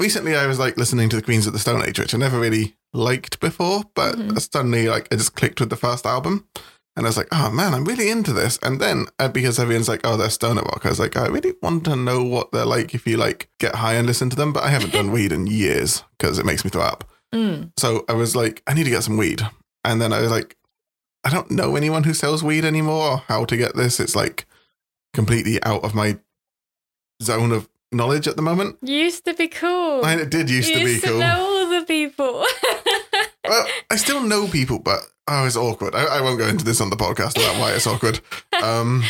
[0.00, 2.38] recently I was like listening to the Queens of the Stone Age, which I never
[2.38, 4.52] really liked before, but Mhm.
[4.52, 6.46] suddenly like I just clicked with the first album.
[6.96, 8.56] And I was like, oh man, I'm really into this.
[8.62, 11.54] And then uh, because everyone's like, oh, they're stoner rock, I was like, I really
[11.60, 14.52] want to know what they're like if you like get high and listen to them.
[14.52, 17.02] But I haven't done weed in years because it makes me throw up.
[17.34, 17.72] Mm.
[17.76, 19.42] So I was like, I need to get some weed.
[19.84, 20.56] And then I was like,
[21.24, 23.98] I don't know anyone who sells weed anymore or how to get this.
[23.98, 24.46] It's like
[25.14, 26.18] completely out of my
[27.22, 28.76] zone of knowledge at the moment.
[28.82, 30.04] Used to be cool.
[30.04, 31.18] I mean, it did used to be to cool.
[31.18, 32.44] know all the people.
[33.46, 35.94] Well, I still know people, but oh, it's awkward.
[35.94, 38.20] I, I won't go into this on the podcast about why it's awkward.
[38.62, 39.04] Um,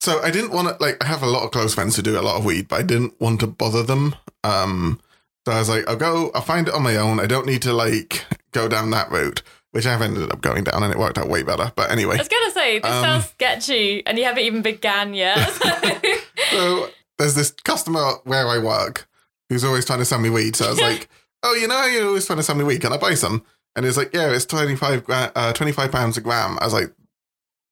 [0.00, 1.02] so I didn't want to like.
[1.02, 2.82] I have a lot of close friends who do a lot of weed, but I
[2.82, 4.14] didn't want to bother them.
[4.44, 5.00] Um,
[5.46, 6.30] so I was like, I'll go.
[6.34, 7.18] I'll find it on my own.
[7.18, 10.82] I don't need to like go down that route, which I've ended up going down,
[10.82, 11.72] and it worked out way better.
[11.74, 15.14] But anyway, I was gonna say this Um, sounds sketchy, and you haven't even began
[15.14, 15.38] yet.
[16.50, 19.08] so there's this customer where I work
[19.48, 20.56] who's always trying to sell me weed.
[20.56, 21.08] So I was like,
[21.42, 22.80] oh, you know, how you're always trying to sell me weed.
[22.80, 23.44] Can I buy some?
[23.76, 26.58] And he's like, yeah, it's 25, gra- uh, 25 pounds a gram.
[26.60, 26.92] I was like,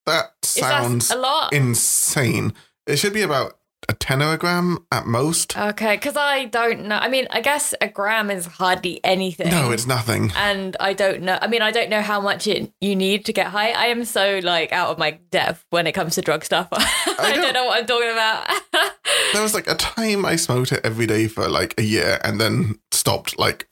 [0.07, 1.53] that sounds a lot.
[1.53, 2.55] insane.
[2.87, 5.57] It should be about a tenner a gram at most.
[5.57, 6.97] Okay, because I don't know.
[6.97, 9.51] I mean, I guess a gram is hardly anything.
[9.51, 10.33] No, it's nothing.
[10.37, 11.39] and I don't know.
[11.41, 13.71] I mean, I don't know how much it, you need to get high.
[13.71, 16.69] I am so like out of my depth when it comes to drug stuff.
[16.73, 18.51] I, don't, don't- know what I'm talking about.
[19.33, 22.41] There was like a time I smoked it every day for like a year and
[22.41, 23.69] then stopped like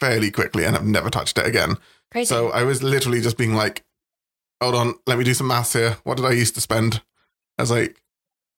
[0.00, 1.76] fairly quickly and I've never touched it again.
[2.10, 2.28] Crazy.
[2.28, 3.84] So I was literally just being like,
[4.62, 5.98] hold on, let me do some maths here.
[6.04, 7.02] What did I used to spend?
[7.58, 8.00] I was like,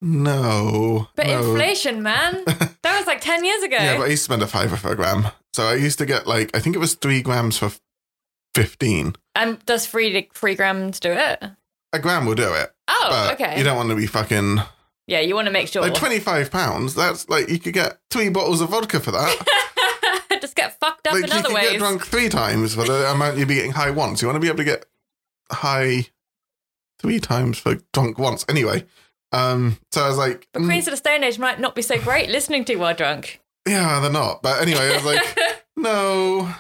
[0.00, 1.08] no.
[1.16, 1.38] but no.
[1.38, 3.76] inflation, man, that was like ten years ago.
[3.76, 5.28] Yeah, but I used to spend a fiver for a gram.
[5.54, 7.72] So I used to get like, I think it was three grams for
[8.54, 9.14] 15.
[9.34, 11.42] and does three three grams do it?
[11.92, 12.74] A gram will do it.
[12.88, 13.56] Oh, okay.
[13.58, 14.60] you don't want to be fucking
[15.06, 15.82] yeah, you want to make sure.
[15.82, 16.94] like 25 pounds.
[16.94, 20.22] That's like, you could get three bottles of vodka for that.
[20.40, 21.70] Just get fucked up like in you other could ways.
[21.70, 24.20] get drunk three times for the amount you'd be getting high once.
[24.20, 24.84] You want to be able to get
[25.50, 26.06] high
[26.98, 28.44] three times for drunk once.
[28.48, 28.84] Anyway,
[29.36, 31.82] um, so I was like, But mm, Queens of the Stone Age might not be
[31.82, 33.40] so great listening to while drunk.
[33.68, 34.42] yeah, they're not.
[34.42, 35.38] But anyway, I was like,
[35.76, 36.52] no,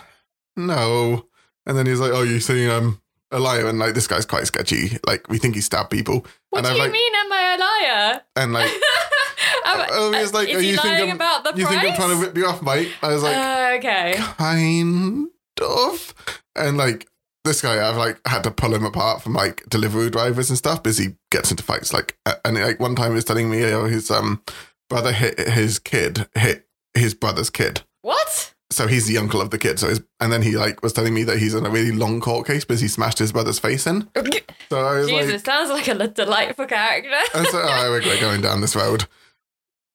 [0.56, 1.26] no.
[1.66, 3.00] And then he's like, oh, you see, um,
[3.32, 4.98] a liar, and like this guy's quite sketchy.
[5.06, 7.54] Like we think he stabbed people, what and do I'm you like, mean, am I
[7.54, 8.20] a liar?
[8.36, 8.70] and like,
[9.66, 11.94] Am- oh, he's like, is oh, you think lying I'm, about the you think I'm
[11.96, 12.92] trying to rip you off, mate?
[13.02, 14.14] I was like, Uh, okay.
[14.16, 15.28] kind
[15.60, 16.14] of.
[16.54, 17.08] And like
[17.46, 20.82] this guy, I've like had to pull him apart from like delivery drivers and stuff
[20.82, 21.92] because he gets into fights.
[21.92, 24.42] Like, and like one time he was telling me, oh, his um
[24.90, 27.82] brother hit his kid, hit his brother's kid.
[28.02, 28.52] What?
[28.70, 29.78] So he's the uncle of the kid.
[29.78, 32.20] So his, and then he like was telling me that he's in a really long
[32.20, 34.08] court case because he smashed his brother's face in.
[34.68, 37.08] So I was Jesus, like, sounds like a delightful character.
[37.34, 39.06] I was like, oh, we're going down this road.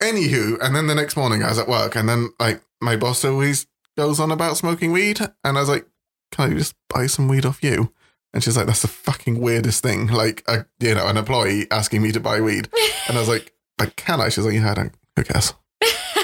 [0.02, 3.24] Anywho, and then the next morning I was at work, and then like my boss
[3.24, 5.86] always goes on about smoking weed, and I was like,
[6.32, 7.92] "Can I just buy some weed off you?"
[8.34, 12.02] And she's like, "That's the fucking weirdest thing." Like, a, you know, an employee asking
[12.02, 12.70] me to buy weed,
[13.08, 14.94] and I was like, "But can I?" She's like, "Yeah, I don't.
[15.16, 15.54] Who cares?"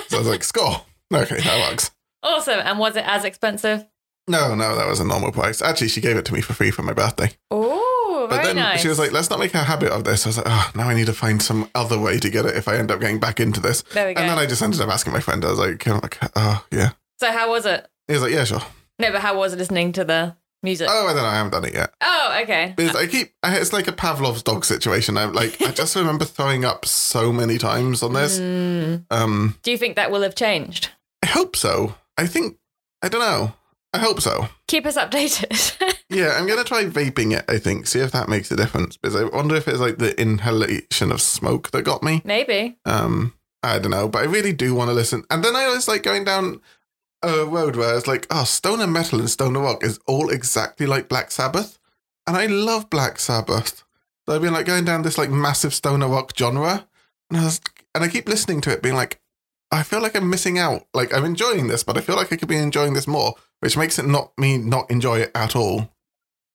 [0.07, 0.81] So I was like, "Score."
[1.13, 1.91] Okay, that works.
[2.23, 2.59] awesome.
[2.59, 3.85] And was it as expensive?
[4.29, 5.61] No, no, that was a normal price.
[5.61, 7.31] Actually, she gave it to me for free for my birthday.
[7.49, 8.81] Oh, But then nice.
[8.81, 10.25] she was like, let's not make a habit of this.
[10.25, 12.57] I was like, oh, now I need to find some other way to get it
[12.57, 13.83] if I end up getting back into this.
[13.93, 14.19] there we go.
[14.19, 15.45] And then I just ended up asking my friend.
[15.45, 16.89] I was like, oh, like, oh, yeah.
[17.21, 17.87] so how was it?
[18.07, 18.61] He was like, yeah, sure.
[18.99, 20.87] No, but how was it listening to the music?
[20.89, 21.29] Oh, I don't know.
[21.29, 21.93] I haven't done it yet.
[22.01, 22.73] Oh, okay.
[22.75, 25.17] Because I keep, it's like a Pavlov's dog situation.
[25.17, 28.39] I'm like, I just remember throwing up so many times on this.
[28.39, 29.05] Mm.
[29.11, 30.89] Um, Do you think that will have changed?
[31.23, 31.95] I hope so.
[32.17, 32.57] I think,
[33.01, 33.53] I don't know.
[33.93, 34.49] I hope so.
[34.67, 35.75] Keep us updated.
[36.09, 38.95] Yeah, I'm going to try vaping it, I think, see if that makes a difference.
[38.95, 42.21] Because I wonder if it's like the inhalation of smoke that got me.
[42.23, 42.77] Maybe.
[42.85, 45.25] Um, I don't know, but I really do want to listen.
[45.29, 46.61] And then I was like going down
[47.23, 50.85] a road where I was like, oh, stoner metal and stoner rock is all exactly
[50.85, 51.79] like Black Sabbath.
[52.25, 53.83] And I love Black Sabbath.
[54.25, 56.87] So I've been like going down this like massive stoner rock genre.
[57.29, 57.61] And I was,
[57.95, 59.19] and I keep listening to it being like,
[59.71, 60.85] I feel like I'm missing out.
[60.93, 63.77] Like I'm enjoying this, but I feel like I could be enjoying this more, which
[63.77, 65.89] makes it not me not enjoy it at all.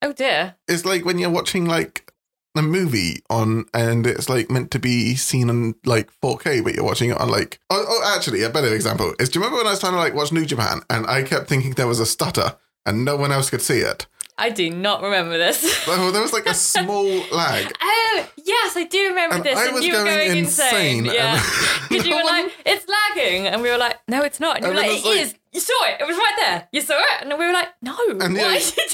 [0.00, 0.56] Oh dear.
[0.68, 2.11] It's like when you're watching like
[2.54, 6.84] a movie on and it's like meant to be seen on like 4K, but you're
[6.84, 9.66] watching it on like oh, oh actually a better example is do you remember when
[9.66, 12.06] I was trying to like watch New Japan and I kept thinking there was a
[12.06, 14.06] stutter and no one else could see it?
[14.38, 15.62] I do not remember this.
[15.88, 17.72] Oh, there was like a small lag.
[18.14, 19.56] Oh yes, I do remember And this.
[19.58, 21.04] I and was you were going going insane, insane.
[21.14, 24.38] Yeah, and because you were one- like, "It's lagging," and we were like, "No, it's
[24.40, 26.00] not." And you were like, "It it's is." You saw it.
[26.00, 26.68] It was right there.
[26.72, 28.91] You saw it, and we were like, "No, And what yeah, are you talking about?"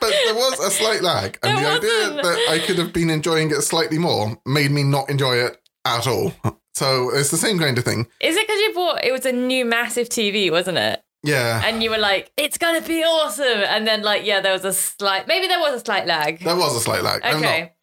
[0.00, 2.22] But there was a slight lag, and There the idea wasn't.
[2.24, 6.06] that I could have been enjoying it slightly more made me not enjoy it at
[6.06, 6.32] all.
[6.76, 8.08] So it's the same kind of thing.
[8.20, 11.04] Is it because you bought it was a new massive TV, wasn't it?
[11.22, 11.62] Yeah.
[11.64, 13.46] And you were like, it's gonna be awesome.
[13.46, 16.40] And then like, yeah, there was a slight maybe there was a slight lag.
[16.40, 17.20] There was a slight lag.
[17.22, 17.73] I'm Okay.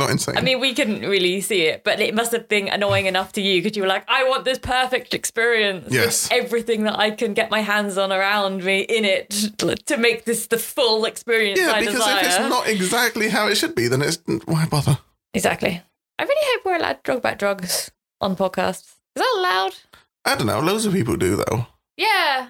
[0.00, 0.36] Not, insane.
[0.36, 3.40] I mean, we couldn't really see it, but it must have been annoying enough to
[3.40, 5.86] you because you were like, I want this perfect experience.
[5.90, 6.28] Yes.
[6.32, 9.30] everything that I can get my hands on around me in it
[9.86, 12.18] to make this the full experience yeah, I because desire.
[12.18, 14.98] if it's not exactly how it should be, then it's why bother?
[15.34, 15.80] Exactly.
[16.18, 18.96] I really hope we're allowed to talk about drugs on podcasts.
[19.16, 19.74] Is that allowed?
[20.24, 20.60] I don't know.
[20.60, 21.66] Loads of people do though.
[21.96, 22.48] Yeah,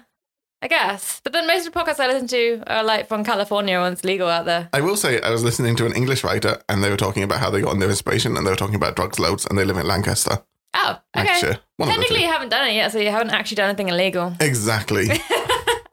[0.61, 1.21] I guess.
[1.23, 4.27] But then most of the podcasts I listen to are like from California it's legal
[4.27, 4.69] out there.
[4.73, 7.39] I will say I was listening to an English writer and they were talking about
[7.39, 9.65] how they got on their inspiration and they were talking about drugs loads and they
[9.65, 10.43] live in Lancaster.
[10.73, 11.25] Oh, okay.
[11.25, 11.59] Lancashire.
[11.77, 13.89] One of the Technically, you haven't done it yet, so you haven't actually done anything
[13.89, 14.33] illegal.
[14.39, 15.07] Exactly.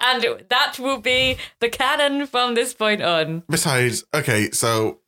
[0.00, 3.42] And that will be the canon from this point on.
[3.48, 5.00] Besides, okay, so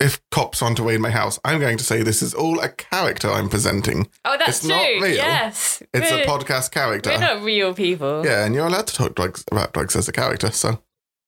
[0.00, 2.68] if cops want to raid my house, I'm going to say this is all a
[2.68, 4.08] character I'm presenting.
[4.24, 4.70] Oh, that's It's true.
[4.70, 5.16] not real.
[5.16, 5.82] Yes.
[5.94, 7.10] It's we're, a podcast character.
[7.10, 8.24] We're not real people.
[8.24, 10.80] Yeah, and you're allowed to talk drugs about drugs as a character, so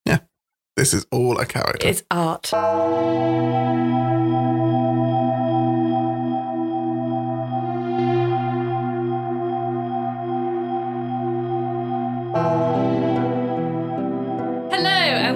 [0.04, 0.18] yeah.
[0.76, 1.88] This is all a character.
[1.88, 2.52] It's art.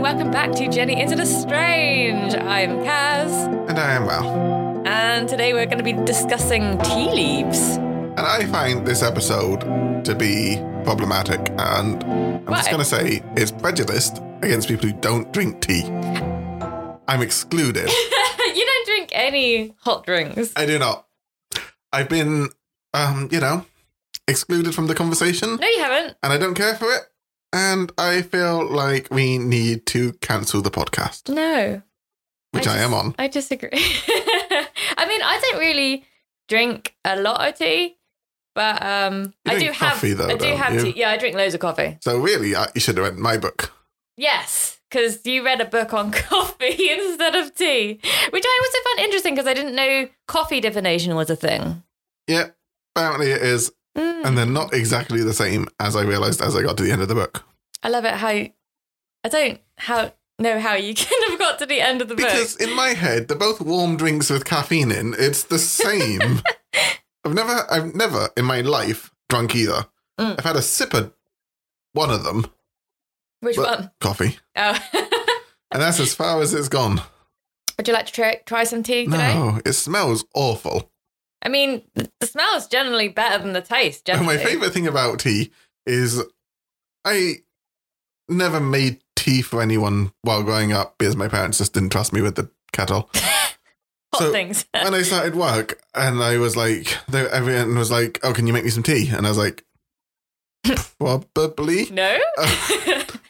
[0.03, 2.35] And welcome back to Journey Into the Strange.
[2.35, 3.31] I'm Kaz,
[3.69, 4.83] and I am Val.
[4.85, 7.77] and today we're going to be discussing tea leaves.
[7.77, 9.61] And I find this episode
[10.05, 15.33] to be problematic, and I'm just going to say it's prejudiced against people who don't
[15.33, 15.85] drink tea.
[17.07, 17.89] I'm excluded.
[18.57, 20.53] you don't drink any hot drinks.
[20.57, 21.07] I do not.
[21.93, 22.49] I've been,
[22.93, 23.67] um, you know,
[24.27, 26.17] excluded from the conversation, No, you haven't.
[26.25, 27.03] and I don't care for it.
[27.53, 31.83] And I feel like we need to cancel the podcast, No.
[32.53, 33.15] which I, just- am on.
[33.19, 33.71] I disagree.
[33.75, 36.05] I mean, I don't really
[36.49, 37.97] drink a lot of tea,
[38.55, 39.93] but um, I do drink have.
[39.93, 40.81] coffee, though, I do have you?
[40.93, 40.95] tea.
[41.01, 41.99] Yeah, I drink loads of coffee.
[42.01, 43.73] So really, uh, you should have read my book.
[44.17, 48.01] Yes, because you read a book on coffee instead of tea,
[48.31, 51.83] which I also found interesting because I didn't know coffee divination was a thing.
[52.29, 52.49] Yeah,
[52.95, 54.25] apparently it is, Mm.
[54.25, 57.03] and they're not exactly the same as I realized as I got to the end
[57.03, 57.45] of the book.
[57.83, 61.81] I love it how I don't how know how you can have got to the
[61.81, 62.59] end of the Because book.
[62.59, 65.15] Because in my head, they're both warm drinks with caffeine in.
[65.19, 66.41] It's the same.
[67.25, 69.87] I've never, I've never in my life drunk either.
[70.19, 70.39] Mm.
[70.39, 71.13] I've had a sip of
[71.93, 72.47] one of them,
[73.41, 73.91] Which one?
[74.01, 74.79] coffee, Oh.
[75.71, 77.01] and that's as far as it's gone.
[77.79, 79.35] Would you like to try, try some tea today?
[79.35, 80.91] No, it smells awful.
[81.45, 84.05] I mean, the smell is generally better than the taste.
[84.07, 84.27] Generally.
[84.27, 85.51] my favorite thing about tea
[85.87, 86.23] is
[87.05, 87.37] I
[88.29, 92.23] never made tea for anyone while growing up because my parents just didn't trust me
[92.23, 93.11] with the kettle.
[93.15, 94.67] hot so- things.
[94.73, 98.65] when I started work and I was like, everyone was like, "Oh, can you make
[98.65, 99.65] me some tea?" And I was like,
[100.99, 102.19] "Probably." no.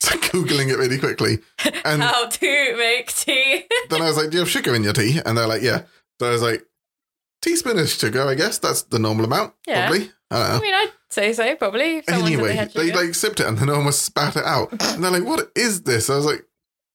[0.01, 1.39] So googling it really quickly,
[1.85, 3.65] and How to make tea?
[3.89, 5.83] then I was like, "Do you have sugar in your tea?" And they're like, "Yeah."
[6.21, 6.65] So I was like,
[7.43, 9.89] "Teaspoon of sugar, I guess that's the normal amount, Yeah.
[9.89, 10.55] probably." I don't know.
[10.57, 11.55] I mean, I'd say so.
[11.57, 11.99] Probably.
[11.99, 14.71] If someone said anyway, had they like sipped it and then almost spat it out.
[14.81, 16.47] And they're like, "What is this?" I was like,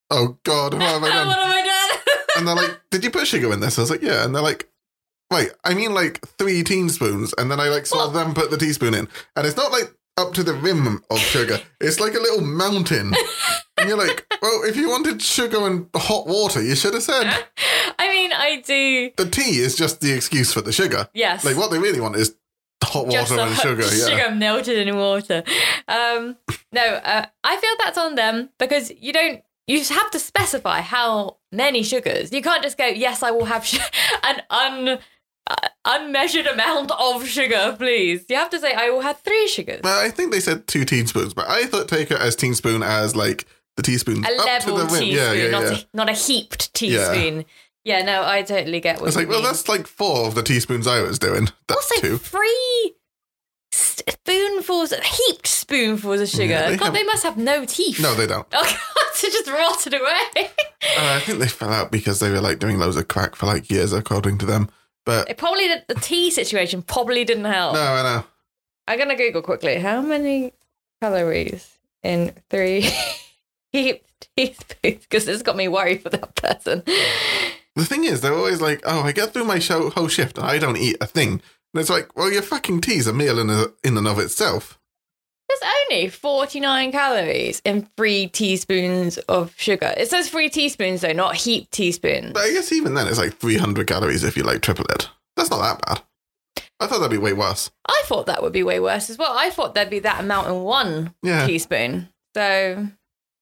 [0.09, 1.27] "Oh God, what have I done?
[1.27, 1.99] what have I done?
[2.37, 4.41] and they're like, "Did you put sugar in this?" I was like, "Yeah." And they're
[4.41, 4.67] like,
[5.31, 8.13] "Wait, I mean like three teaspoons." And then I like saw What?
[8.13, 11.59] them put the teaspoon in, and it's not like up to the rim of sugar.
[11.79, 13.13] it's like a little mountain.
[13.77, 17.45] and you're like, "Well, if you wanted sugar and hot water, you should have said."
[17.99, 19.11] I mean, I do.
[19.17, 21.09] The tea is just the excuse for the sugar.
[21.13, 21.43] Yes.
[21.43, 22.35] Like what they really want is
[22.83, 23.83] hot water the and hot sugar.
[23.91, 24.07] Yeah.
[24.09, 25.43] sugar melted in water.
[25.87, 26.37] Um,
[26.71, 29.41] no, uh, I feel that's on them because you don't.
[29.67, 32.31] You just have to specify how many sugars.
[32.31, 33.79] You can't just go, "Yes, I will have sh-
[34.23, 34.99] an un."
[35.49, 35.55] Uh,
[35.85, 38.25] unmeasured amount of sugar, please.
[38.27, 39.79] You have to say, I will have three sugars.
[39.81, 43.15] Well, I think they said two teaspoons, but I thought take it as teaspoon as
[43.15, 43.45] like
[43.77, 45.63] the teaspoon a up level to the teaspoon, Yeah, yeah, not.
[45.63, 47.45] A, not a heaped teaspoon.
[47.85, 48.03] Yeah.
[48.03, 51.01] no, I totally get what It's like, well, that's like four of the teaspoons I
[51.01, 51.47] was doing.
[51.69, 52.17] That's also two.
[52.17, 52.95] three
[53.71, 56.45] spoonfuls, heaped spoonfuls of sugar.
[56.45, 58.01] Yeah, they God, have- they must have no teeth.
[58.01, 58.47] No, they don't.
[58.53, 60.49] Oh God, it just rotted away.
[60.97, 63.45] Uh, I think they fell out because they were like doing loads of crack for
[63.47, 64.69] like years, according to them.
[65.05, 67.73] But it probably the tea situation probably didn't help.
[67.73, 68.23] no, I know.
[68.87, 69.79] I'm gonna Google quickly.
[69.79, 70.53] How many
[71.01, 72.89] calories in three
[73.71, 74.75] heaped teaspoons?
[74.83, 76.83] Because it's got me worried for that person.
[77.75, 80.47] The thing is, they're always like, "Oh, I get through my show, whole shift and
[80.47, 81.41] I don't eat a thing."
[81.73, 84.79] And it's like, well, your fucking tea's a meal in, a, in and of itself.
[85.49, 89.93] There's only 49 calories in three teaspoons of sugar.
[89.95, 92.31] It says three teaspoons though, not heaped teaspoons.
[92.33, 95.09] But I guess even then, it's like 300 calories if you like triple it.
[95.35, 96.63] That's not that bad.
[96.79, 97.69] I thought that'd be way worse.
[97.87, 99.35] I thought that would be way worse as well.
[99.37, 101.45] I thought there'd be that amount in one Yeah.
[101.45, 102.09] teaspoon.
[102.35, 102.87] So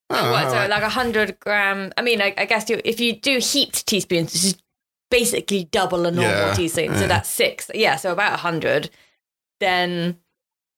[0.10, 0.44] Oh, what?
[0.44, 0.70] So alright.
[0.70, 1.92] like a hundred gram.
[1.98, 4.58] I mean, I, I guess you, if you do heaped teaspoons, this is
[5.10, 6.94] basically double a normal Yeah, teaspoon.
[6.96, 7.08] So yeah.
[7.08, 7.72] that's six.
[7.74, 8.90] Yeah, so about a hundred.
[9.60, 10.18] Then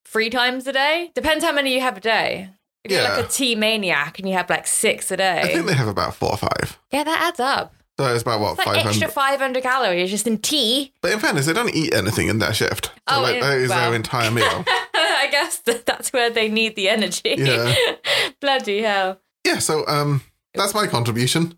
[0.06, 2.50] three times a day depends how many you have a day.
[2.84, 5.66] If you're like a tea maniac and you have like six a day, I think
[5.66, 6.80] they have about four or five.
[6.92, 7.74] yeah, that adds up.
[8.00, 10.94] So it's about what five extra five hundred calories just in tea.
[11.02, 12.86] But in fairness, they don't eat anything in their shift.
[13.10, 13.80] So Oh, like that is well.
[13.90, 14.64] their entire meal.
[14.94, 17.36] I guess that's where they need the energy.
[17.38, 17.74] Yeah.
[18.40, 19.20] Bloody hell.
[19.46, 19.60] yeah.
[19.60, 20.22] So um,
[20.54, 21.58] that's my contribution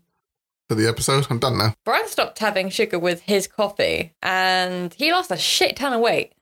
[0.68, 1.26] to the episode.
[1.30, 1.74] I'm done now.
[1.84, 6.32] Brian stopped having sugar with his coffee and he lost a shit ton of weight.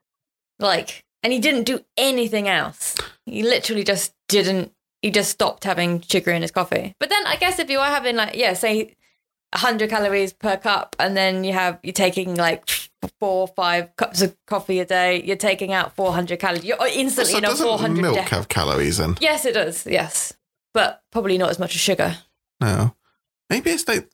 [0.60, 2.96] Like, and he didn't do anything else.
[3.26, 6.94] He literally just didn't, he just stopped having sugar in his coffee.
[7.00, 8.96] But then I guess if you are having, like, yeah, say
[9.52, 12.68] 100 calories per cup and then you have, you're taking like
[13.18, 16.64] four or five cups of coffee a day, you're taking out 400 calories.
[16.64, 19.16] You're instantly So in a doesn't 400 milk have calories in?
[19.20, 19.86] Yes, it does.
[19.86, 20.34] Yes.
[20.74, 22.18] But probably not as much as sugar.
[22.60, 22.94] No.
[23.50, 24.10] Maybe it's like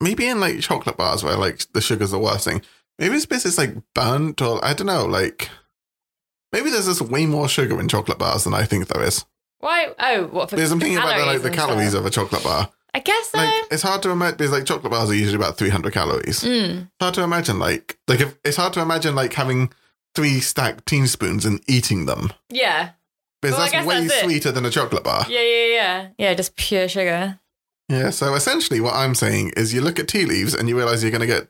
[0.00, 2.62] maybe in like chocolate bars where like the sugar's the worst thing.
[2.98, 5.04] Maybe it's because it's like burnt or I don't know.
[5.04, 5.50] Like
[6.52, 9.24] maybe there's just way more sugar in chocolate bars than I think there is.
[9.60, 9.92] Why?
[9.98, 12.00] Oh, what for Because I'm thinking about the, like the calories stuff?
[12.00, 12.70] of a chocolate bar.
[12.98, 13.38] I guess so.
[13.38, 16.40] Like it's hard to imagine because like chocolate bars are usually about 300 calories.
[16.42, 16.82] Mm.
[16.82, 19.72] It's hard to imagine like like if it's hard to imagine like having
[20.16, 22.90] three stacked teaspoons and eating them Yeah.
[23.40, 25.26] because Well, that's way that's sweeter than a chocolate bar.
[25.28, 26.08] Yeah, yeah, yeah.
[26.18, 27.38] Yeah, just pure sugar.
[27.88, 28.10] Yeah.
[28.10, 31.12] So essentially, what I'm saying is, you look at tea leaves and you realize you're
[31.12, 31.48] going to get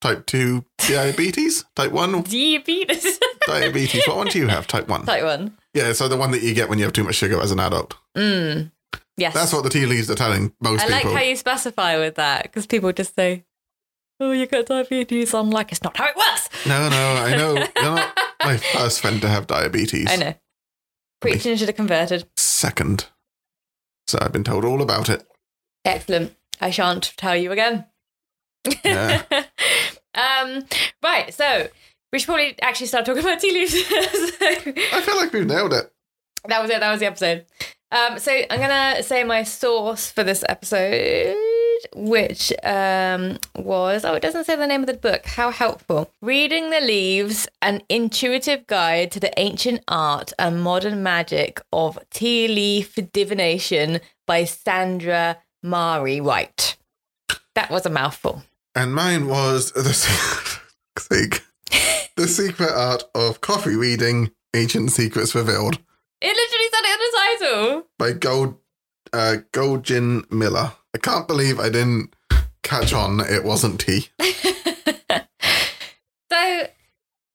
[0.00, 3.20] type two diabetes, type one Diabetes.
[3.46, 4.06] diabetes.
[4.08, 4.66] What one do you have?
[4.66, 5.04] Type one.
[5.04, 5.58] Type one.
[5.74, 5.92] Yeah.
[5.92, 7.96] So the one that you get when you have too much sugar as an adult.
[8.16, 8.72] Mm.
[9.20, 9.34] Yes.
[9.34, 10.94] That's what the tea leaves are telling most people.
[10.94, 13.44] I like how you specify with that because people just say,
[14.18, 16.48] "Oh, you got diabetes." I'm like, it's not how it works.
[16.66, 17.54] no, no, I know.
[17.76, 20.10] You're not my first friend to have diabetes.
[20.10, 20.34] I know.
[21.20, 22.26] Preaching should have converted.
[22.38, 23.08] Second.
[24.08, 25.26] So I've been told all about it.
[25.84, 26.34] Excellent.
[26.58, 27.84] I shan't tell you again.
[28.82, 29.22] Yeah.
[30.14, 30.64] um.
[31.02, 31.34] Right.
[31.34, 31.68] So
[32.10, 33.74] we should probably actually start talking about tea leaves.
[33.92, 35.92] I feel like we've nailed it.
[36.46, 36.80] That was it.
[36.80, 37.44] That was the episode.
[37.92, 41.34] Um, so I'm gonna say my source for this episode,
[41.96, 45.26] which um, was oh, it doesn't say the name of the book.
[45.26, 46.10] How helpful!
[46.22, 52.46] Reading the Leaves: An Intuitive Guide to the Ancient Art and Modern Magic of Tea
[52.46, 56.76] Leaf Divination by Sandra Mariah Wright.
[57.56, 58.44] That was a mouthful.
[58.76, 60.60] And mine was the
[62.16, 65.80] the secret art of coffee reading ancient secrets revealed
[66.22, 67.12] It literally said it in the
[67.46, 67.86] title.
[67.98, 68.56] by Gold
[69.12, 70.72] uh, Goldjin Miller.
[70.94, 72.14] I can't believe I didn't
[72.62, 73.20] catch on.
[73.20, 74.08] It wasn't tea.
[76.30, 76.66] so,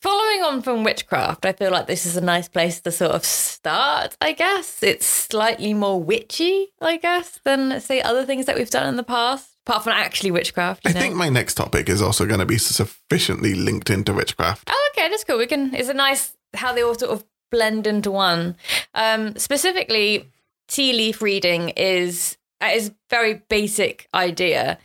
[0.01, 3.25] following on from witchcraft, I feel like this is a nice place to sort of
[3.25, 4.83] start, I guess.
[4.83, 9.03] It's slightly more witchy, I guess, than, say, other things that we've done in the
[9.03, 10.85] past, apart from actually witchcraft.
[10.85, 10.99] You I know?
[10.99, 14.69] think my next topic is also going to be sufficiently linked into witchcraft.
[14.71, 15.37] Oh, okay, that's cool.
[15.37, 15.73] We can.
[15.73, 18.55] It's a nice how they all sort of blend into one.
[18.93, 20.29] Um, specifically,
[20.67, 24.77] tea leaf reading is is very basic idea.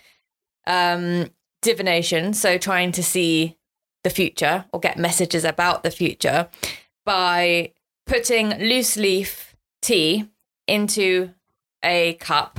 [0.66, 1.30] Um,
[1.62, 3.56] divination, so trying to see
[4.02, 6.48] the future or get messages about the future
[7.04, 7.72] by
[8.06, 10.28] putting loose leaf tea
[10.66, 11.30] into
[11.82, 12.58] a cup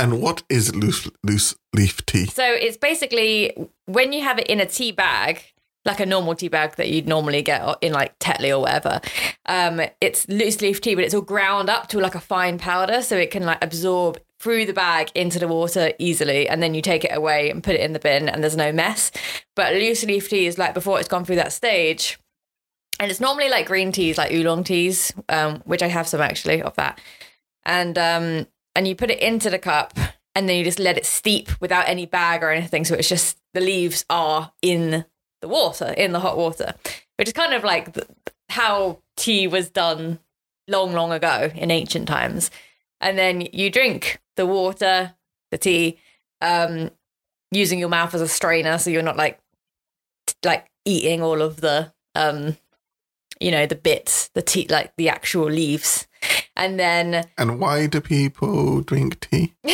[0.00, 2.24] And what is loose loose leaf tea?
[2.24, 3.52] So it's basically
[3.84, 5.42] when you have it in a tea bag,
[5.84, 9.00] like a normal tea bag that you'd normally get in like Tetley or whatever.
[9.46, 13.02] Um, it's loose leaf tea, but it's all ground up to like a fine powder,
[13.02, 16.82] so it can like absorb through the bag into the water easily, and then you
[16.82, 19.10] take it away and put it in the bin, and there's no mess.
[19.56, 22.18] But loose leaf tea is like before it's gone through that stage.
[22.98, 26.60] And it's normally like green teas, like oolong teas, um, which I have some actually
[26.60, 27.00] of that.
[27.64, 28.46] And um,
[28.76, 29.94] and you put it into the cup,
[30.34, 32.84] and then you just let it steep without any bag or anything.
[32.84, 35.06] So it's just the leaves are in
[35.40, 36.74] the water, in the hot water,
[37.16, 38.06] which is kind of like the,
[38.48, 40.18] how tea was done
[40.68, 42.50] long, long ago in ancient times.
[43.00, 45.14] And then you drink the water,
[45.50, 45.98] the tea,
[46.40, 46.90] um,
[47.50, 49.38] using your mouth as a strainer, so you're not like
[50.26, 52.56] t- like eating all of the um,
[53.40, 56.06] you know, the bits, the tea, like the actual leaves,
[56.56, 59.54] and then And why do people drink tea?
[59.64, 59.72] no,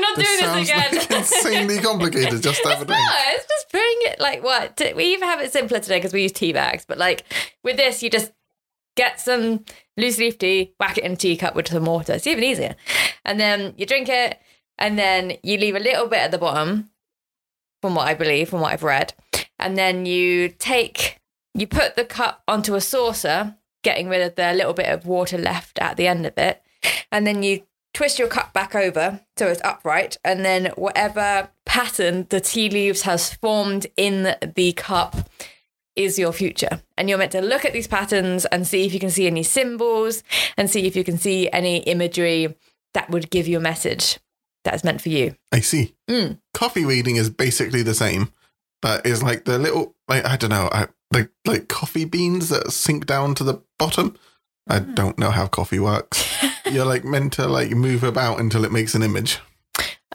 [0.00, 0.94] not This doing this again.
[0.94, 2.42] like insanely complicated.
[2.42, 3.00] Just have a drink.
[3.00, 6.32] No, it's putting it like what we even have it simpler today because we use
[6.32, 6.84] tea bags.
[6.86, 7.24] But like
[7.64, 8.32] with this, you just
[8.94, 9.64] get some
[9.96, 12.12] loose leaf tea, whack it in a teacup with some water.
[12.12, 12.76] It's even easier,
[13.24, 14.38] and then you drink it,
[14.78, 16.90] and then you leave a little bit at the bottom,
[17.80, 19.14] from what I believe, from what I've read,
[19.58, 21.18] and then you take
[21.54, 25.36] you put the cup onto a saucer, getting rid of the little bit of water
[25.36, 26.62] left at the end of it,
[27.10, 27.62] and then you
[27.94, 33.02] twist your cup back over so it's upright, and then whatever pattern the tea leaves
[33.02, 35.28] has formed in the cup
[35.94, 36.80] is your future.
[36.96, 39.42] And you're meant to look at these patterns and see if you can see any
[39.42, 40.22] symbols
[40.56, 42.54] and see if you can see any imagery
[42.94, 44.18] that would give you a message
[44.64, 45.34] that is meant for you.
[45.50, 45.94] I see.
[46.08, 46.38] Mm.
[46.54, 48.32] Coffee reading is basically the same,
[48.80, 52.70] but it's like the little, like, I don't know, I, like, like coffee beans that
[52.72, 54.16] sink down to the bottom.
[54.68, 54.94] I Hmm.
[54.94, 56.24] don't know how coffee works.
[56.72, 59.38] You're like meant to like move about until it makes an image.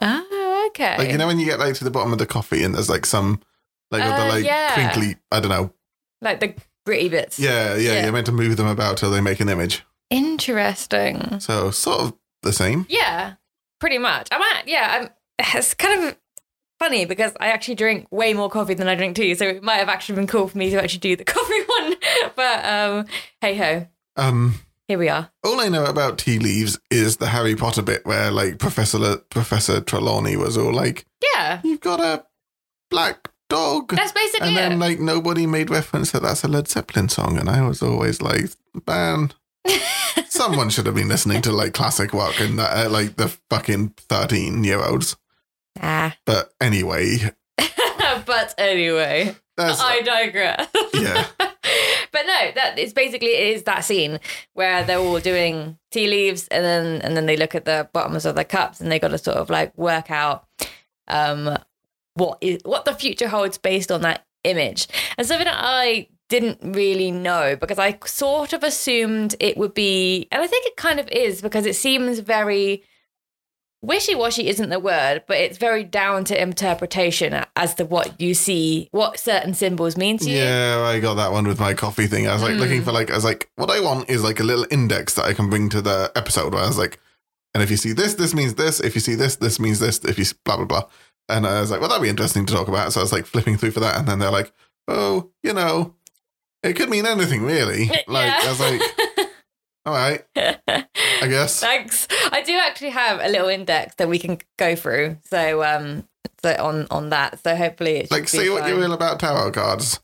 [0.02, 0.96] Oh, okay.
[0.98, 2.88] Like you know when you get like to the bottom of the coffee and there's
[2.90, 3.40] like some
[3.90, 4.74] like Uh, the like yeah.
[4.74, 5.72] crinkly I don't know.
[6.20, 6.54] like the
[6.86, 7.38] gritty bits.
[7.38, 8.02] Yeah, yeah, Yeah.
[8.04, 9.82] you're meant to move them about till they make an image.
[10.10, 11.40] Interesting.
[11.40, 12.86] So sort of the same.
[12.88, 13.34] Yeah,
[13.80, 14.28] pretty much.
[14.30, 14.98] I'm at, yeah,
[15.38, 16.16] I'm, it's kind of
[16.78, 19.34] funny because I actually drink way more coffee than I drink tea.
[19.34, 21.94] So it might have actually been cool for me to actually do the coffee one.
[22.36, 23.06] But um,
[23.40, 23.86] hey ho,
[24.16, 24.54] Um
[24.88, 25.30] here we are.
[25.44, 29.80] all I know about tea leaves is the Harry Potter bit where like Professor Professor
[29.80, 31.04] Trelawney was all like,
[31.34, 32.24] Yeah, You've got a
[32.90, 33.90] black dog.
[33.94, 34.76] that's basically and then it.
[34.78, 38.50] like nobody made reference that that's a Led Zeppelin song, and I was always like,
[38.86, 39.32] man,
[40.28, 43.90] someone should have been listening to like classic rock and that, uh, like the fucking
[43.96, 45.16] thirteen year olds.
[45.82, 46.16] ah.
[46.24, 47.18] But anyway,
[48.26, 50.68] but anyway, I digress.
[50.94, 51.26] yeah,
[52.18, 54.18] but no, that it's basically it is that scene
[54.54, 58.26] where they're all doing tea leaves and then and then they look at the bottoms
[58.26, 60.44] of the cups and they got to sort of like work out
[61.06, 61.56] um
[62.14, 64.88] what is what the future holds based on that image.
[65.16, 70.26] And something that I didn't really know because I sort of assumed it would be
[70.32, 72.82] and I think it kind of is because it seems very
[73.82, 78.88] wishy-washy isn't the word but it's very down to interpretation as to what you see
[78.90, 80.80] what certain symbols mean to you yeah.
[80.84, 82.26] I got that one with my coffee thing.
[82.26, 82.58] I was like Mm.
[82.60, 85.24] looking for like I was like, what I want is like a little index that
[85.26, 86.54] I can bring to the episode.
[86.54, 86.98] Where I was like,
[87.54, 88.80] and if you see this, this means this.
[88.80, 89.98] If you see this, this means this.
[90.04, 90.84] If you blah blah blah.
[91.28, 92.92] And I was like, well, that'd be interesting to talk about.
[92.92, 94.50] So I was like flipping through for that, and then they're like,
[94.88, 95.94] oh, you know,
[96.62, 97.90] it could mean anything really.
[98.08, 98.82] Like I was like,
[99.84, 100.24] all right,
[101.22, 101.60] I guess.
[101.68, 102.06] Thanks.
[102.32, 105.18] I do actually have a little index that we can go through.
[105.24, 106.04] So um
[106.42, 107.42] so on on that.
[107.42, 108.80] So hopefully it Like, say what you fine.
[108.82, 110.00] will about tarot cards,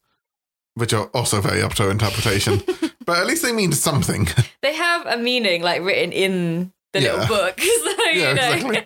[0.74, 2.62] which are also very up to interpretation,
[3.04, 4.28] but at least they mean something.
[4.62, 7.12] They have a meaning like written in the Yeah.
[7.12, 7.60] little book.
[7.60, 8.52] So you Yeah, know.
[8.52, 8.82] exactly.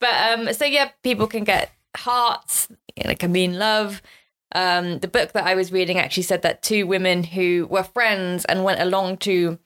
[0.00, 4.02] but um so yeah, people can get hearts, you know, it can mean love.
[4.52, 8.44] Um the book that I was reading actually said that two women who were friends
[8.46, 9.58] and went along to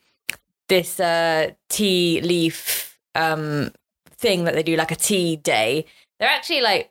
[0.69, 3.71] this uh tea leaf um
[4.11, 5.87] thing that they do like a tea day.
[6.19, 6.91] They're actually like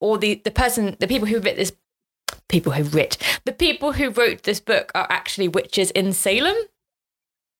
[0.00, 1.72] all the the person the people who wrote this
[2.48, 6.56] people who writ the people who wrote this book are actually witches in Salem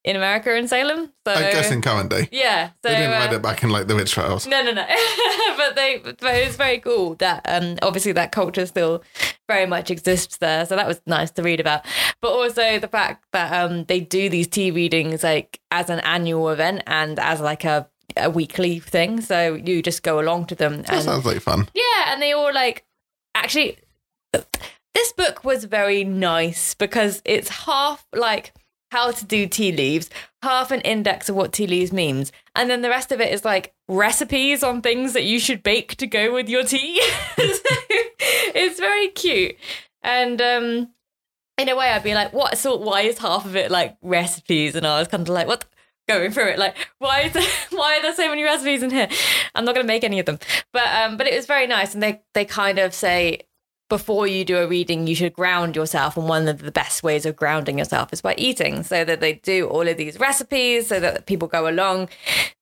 [0.04, 1.12] in America in Salem.
[1.26, 2.28] So I guess in current day.
[2.32, 4.46] yeah, so They didn't uh, write it back in like the witch trials.
[4.46, 4.84] no, no, no.
[5.56, 9.02] but they, but it's very cool that um, obviously that culture still
[9.48, 10.66] very much exists there.
[10.66, 11.84] So that was nice to read about.
[12.20, 16.48] But also the fact that um, they do these tea readings like as an annual
[16.50, 19.20] event and as like a a weekly thing.
[19.20, 20.78] So you just go along to them.
[20.82, 21.68] That And, sounds like fun.
[21.74, 22.84] yeah, and they all like
[23.34, 23.78] actually.
[24.94, 28.52] This book was very nice because it's half like
[28.92, 30.10] how to do tea leaves,
[30.42, 33.42] half an index of what tea leaves means, and then the rest of it is
[33.42, 37.00] like recipes on things that you should bake to go with your tea.
[37.36, 37.58] so
[38.54, 39.56] it's very cute,
[40.02, 40.90] and um,
[41.56, 42.82] in a way, I'd be like, "What sort?
[42.82, 45.64] Why is half of it like recipes?" And I was kind of like, "What?"
[46.08, 49.08] Going through it, like, why is there, why are there so many recipes in here?
[49.54, 50.40] I'm not going to make any of them,
[50.72, 53.42] but um, but it was very nice, and they they kind of say
[53.92, 56.16] before you do a reading, you should ground yourself.
[56.16, 58.84] And one of the best ways of grounding yourself is by eating.
[58.84, 62.08] So that they do all of these recipes so that people go along.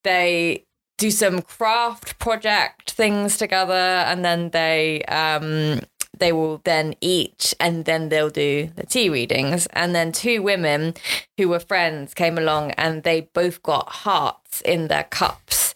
[0.03, 0.65] They
[0.99, 3.73] do some craft project things together
[4.11, 5.79] and then they um
[6.19, 10.95] they will then eat and then they'll do the tea readings and then two women
[11.39, 15.75] who were friends came along and they both got hearts in their cups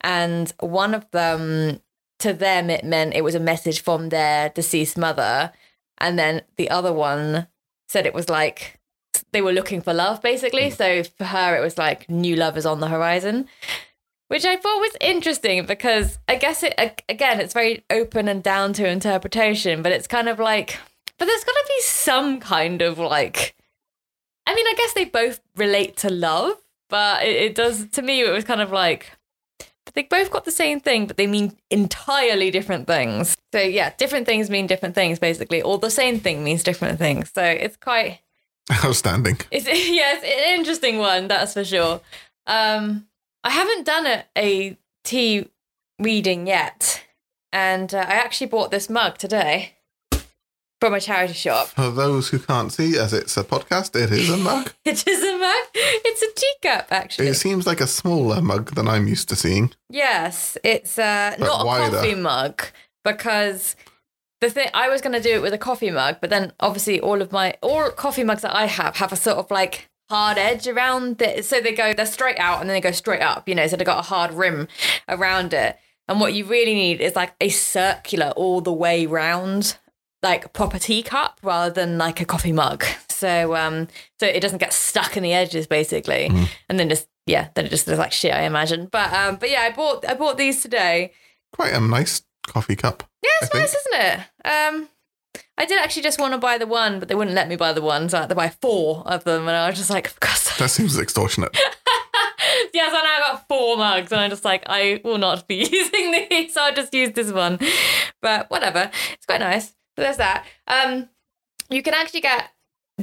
[0.00, 1.80] and one of them
[2.22, 5.52] to them it meant it was a message from their deceased mother.
[5.98, 7.46] And then the other one
[7.88, 8.80] said it was like
[9.32, 10.70] they were looking for love basically.
[10.70, 10.74] Hmm.
[10.76, 13.48] So for her it was like new love is on the horizon
[14.32, 16.74] which i thought was interesting because i guess it
[17.06, 20.78] again it's very open and down to interpretation but it's kind of like
[21.18, 23.54] but there's got to be some kind of like
[24.46, 26.54] i mean i guess they both relate to love
[26.88, 29.10] but it, it does to me it was kind of like
[29.94, 33.36] they both got the same thing, but they mean entirely different things.
[33.52, 37.30] So yeah, different things mean different things basically, or the same thing means different things.
[37.34, 38.20] So it's quite
[38.84, 39.38] Outstanding.
[39.50, 42.00] it's yeah, it's an interesting one, that's for sure.
[42.46, 43.06] Um,
[43.44, 45.48] I haven't done a, a tea
[45.98, 47.04] reading yet,
[47.52, 49.74] and uh, I actually bought this mug today
[50.82, 51.68] from a charity shop.
[51.68, 54.72] For those who can't see, as it's a podcast, it is a mug.
[54.84, 55.66] It is a mug.
[55.74, 57.28] It's a teacup, actually.
[57.28, 59.72] It seems like a smaller mug than I'm used to seeing.
[59.88, 62.64] Yes, it's uh, But not a coffee mug
[63.04, 63.76] because
[64.40, 67.00] the thing I was going to do it with a coffee mug, but then obviously
[67.00, 70.36] all of my all coffee mugs that I have have a sort of like hard
[70.36, 73.48] edge around it, so they go they're straight out and then they go straight up,
[73.48, 74.66] you know, so they've got a hard rim
[75.08, 75.76] around it.
[76.08, 79.76] And what you really need is like a circular all the way round
[80.22, 82.84] like proper teacup rather than like a coffee mug.
[83.08, 86.30] So um so it doesn't get stuck in the edges basically.
[86.68, 88.86] And then just yeah, then it just looks like shit, I imagine.
[88.90, 91.12] But um but yeah, I bought I bought these today.
[91.52, 93.04] Quite a nice coffee cup.
[93.22, 94.20] Yeah, it's I nice, isn't it?
[94.48, 94.88] Um
[95.56, 97.72] I did actually just want to buy the one, but they wouldn't let me buy
[97.72, 100.08] the one, so I had to buy four of them, and I was just like,
[100.08, 100.18] for
[100.58, 101.56] That seems extortionate.
[102.74, 105.56] yeah, so now I got four mugs, and I'm just like, I will not be
[105.70, 107.58] using these, so I'll just use this one.
[108.20, 109.74] But whatever, it's quite nice.
[109.96, 110.46] So there's that.
[110.66, 111.08] Um,
[111.70, 112.50] you can actually get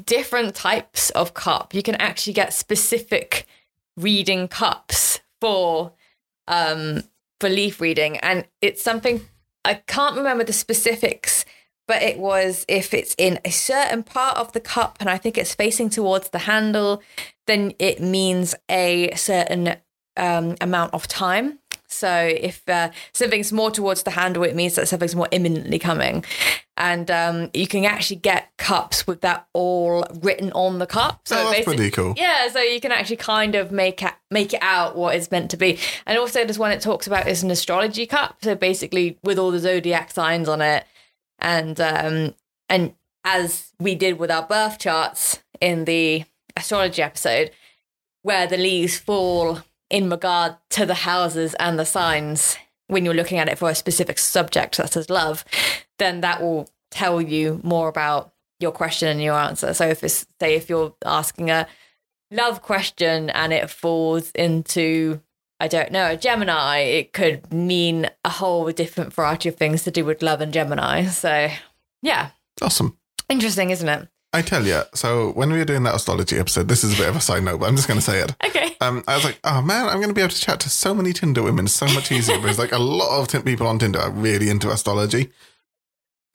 [0.06, 1.74] different types of cup.
[1.74, 3.46] You can actually get specific
[3.98, 5.94] reading cups for
[6.48, 7.04] um
[7.40, 9.22] for leaf reading, and it's something
[9.64, 11.46] I can't remember the specifics.
[11.88, 15.38] But it was if it's in a certain part of the cup, and I think
[15.38, 17.02] it's facing towards the handle,
[17.48, 19.76] then it means a certain
[20.16, 21.60] um, amount of time.
[21.92, 26.24] So if uh, something's more towards the handle, it means that something's more imminently coming.
[26.78, 31.22] And um, you can actually get cups with that all written on the cup.
[31.28, 32.14] So oh, that's basically- pretty cool.
[32.16, 35.52] yeah, so you can actually kind of make it make it out what it's meant
[35.52, 35.78] to be.
[36.06, 38.38] And also this one it talks about is an astrology cup.
[38.44, 40.86] So basically with all the zodiac signs on it.
[41.40, 42.36] And um
[42.70, 42.94] and
[43.26, 46.24] as we did with our birth charts in the
[46.56, 47.52] astrology episode,
[48.22, 53.38] where the leaves fall in regard to the houses and the signs when you're looking
[53.38, 55.46] at it for a specific subject such as love,
[56.00, 59.74] then that will tell you more about your question and your answer.
[59.74, 61.68] So if it's say if you're asking a
[62.32, 65.22] love question and it falls into
[65.62, 69.92] I don't know, a Gemini, it could mean a whole different variety of things to
[69.92, 71.06] do with love and Gemini.
[71.06, 71.50] So
[72.02, 72.30] yeah,
[72.62, 72.98] Awesome.
[73.30, 74.08] interesting, isn't it?
[74.32, 77.10] I tell you, so when we were doing that astrology episode, this is a bit
[77.10, 78.36] of a side note, but I'm just going to say it.
[78.46, 78.76] Okay.
[78.80, 80.94] Um, I was like, oh man, I'm going to be able to chat to so
[80.94, 84.00] many Tinder women so much easier because like a lot of t- people on Tinder
[84.00, 85.32] are really into astrology.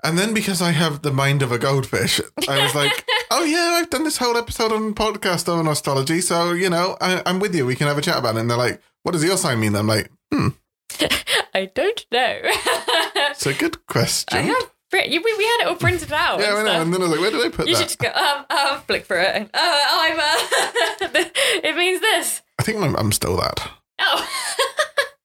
[0.02, 3.78] And then because I have the mind of a goldfish, I was like, oh yeah,
[3.78, 6.20] I've done this whole episode on podcast on astrology.
[6.20, 7.64] So, you know, I, I'm with you.
[7.64, 8.40] We can have a chat about it.
[8.40, 9.74] And they're like, what does your sign mean?
[9.74, 10.48] I'm like, hmm,
[11.54, 12.38] I don't know.
[13.30, 14.38] it's a good question.
[14.38, 14.70] I have.
[14.94, 16.38] Brit- you- We, we had it all printed out.
[16.38, 16.70] yeah, I and know.
[16.70, 16.83] stuff.
[16.83, 17.80] And then I was like, where did I put You that?
[17.80, 19.50] You should just go, um, um, flick through it.
[19.52, 21.09] Uh, I'm, uh,
[21.64, 22.42] it means this.
[22.59, 23.70] I think my mum stole that.
[23.98, 24.28] Oh.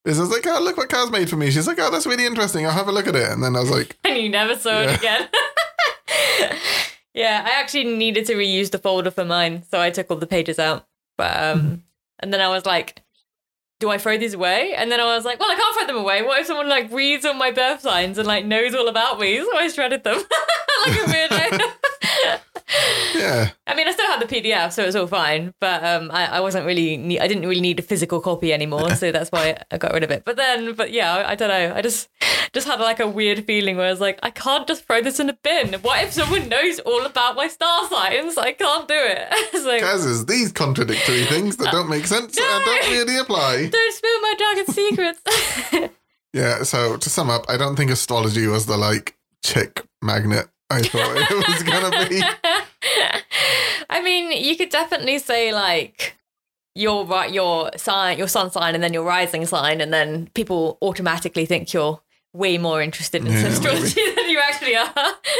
[0.05, 1.51] This is like, oh, look what Car's made for me.
[1.51, 2.65] She's like, oh, that's really interesting.
[2.65, 3.29] I'll have a look at it.
[3.29, 4.91] And then I was like, and you never saw Yeah.
[4.93, 5.27] it again.
[7.13, 10.25] yeah, I actually needed to reuse the folder for mine, so I took all the
[10.25, 10.87] pages out.
[11.17, 11.75] But um, Mm-hmm.
[12.19, 13.01] and then I was like,
[13.79, 14.73] do I throw these away?
[14.75, 16.21] And then I was like, well, I can't throw them away.
[16.21, 19.37] What if someone like reads all my birth signs and like knows all about me?
[19.39, 20.17] So I shredded them
[20.85, 21.71] like a weirdo.
[23.15, 23.49] yeah.
[23.67, 25.53] I mean, I still had the PDF, so it was all fine.
[25.59, 28.95] But um, I, I wasn't really, ne- I didn't really need a physical copy anymore,
[28.95, 30.23] so that's why I got rid of it.
[30.25, 31.73] But then, but yeah, I, I don't know.
[31.75, 32.09] I just,
[32.53, 35.19] just had like a weird feeling where I was like, I can't just throw this
[35.19, 35.73] in a bin.
[35.81, 38.37] What if someone knows all about my star signs?
[38.37, 39.27] I can't do it.
[39.51, 43.67] It's like, these contradictory things that don't make sense and don't really apply.
[43.71, 45.89] don't spill my dragon secrets.
[46.33, 50.81] Yeah, so to sum up, I don't think astrology was the like chick magnet I
[50.81, 52.21] thought it was gonna be.
[53.89, 56.15] I mean, you could definitely say like
[56.75, 60.77] your right, your sign, your sun sign, and then your rising sign, and then people
[60.81, 61.99] automatically think you're
[62.33, 64.93] way more interested in Yeah, astrology than you actually are.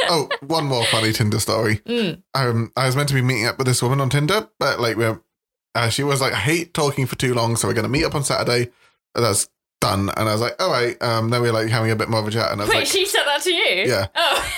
[0.08, 1.80] Oh, one more funny Tinder story.
[1.86, 2.22] Mm.
[2.34, 4.96] Um, I was meant to be meeting up with this woman on Tinder, but like
[4.96, 5.20] we're,
[5.74, 8.14] uh, she was like, I hate talking for too long, so we're gonna meet up
[8.14, 8.70] on Saturday.
[9.14, 9.48] That's
[9.80, 10.10] done.
[10.16, 11.00] And I was like, all right.
[11.02, 12.70] Um, then we are like having a bit more of a chat, and I was
[12.70, 13.86] Wait, like, she said that to you?
[13.86, 14.06] Yeah.
[14.14, 14.52] Oh,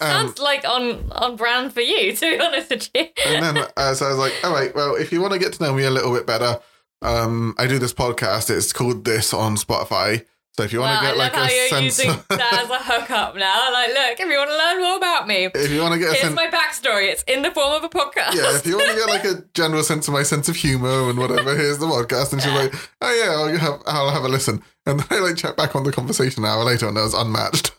[0.00, 2.12] Um, sounds like on on brand for you.
[2.16, 3.06] To be honest with you.
[3.26, 5.52] and then uh, so I was like, all right, well, if you want to get
[5.54, 6.60] to know me a little bit better,
[7.02, 8.50] um, I do this podcast.
[8.50, 10.24] It's called This on Spotify.
[10.56, 12.10] So if you want Well, to I get love like how a you're sense, using
[12.30, 13.72] that as a hookup now.
[13.72, 16.08] Like, look, if you want to learn more about me, if you want to get
[16.08, 17.12] a here's sense, my backstory.
[17.12, 18.34] It's in the form of a podcast.
[18.34, 21.10] yeah, if you want to get like a general sense of my sense of humor
[21.10, 22.32] and whatever, here's the podcast.
[22.32, 24.60] And she's like, oh yeah, I'll have, I'll have a listen.
[24.84, 27.14] And then I like check back on the conversation an hour later, and I was
[27.14, 27.70] unmatched.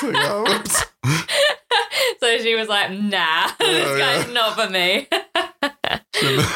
[0.00, 0.84] So, yeah, whoops.
[2.20, 4.32] so she was like, nah, this Oh, guy's yeah.
[4.32, 5.08] not for me.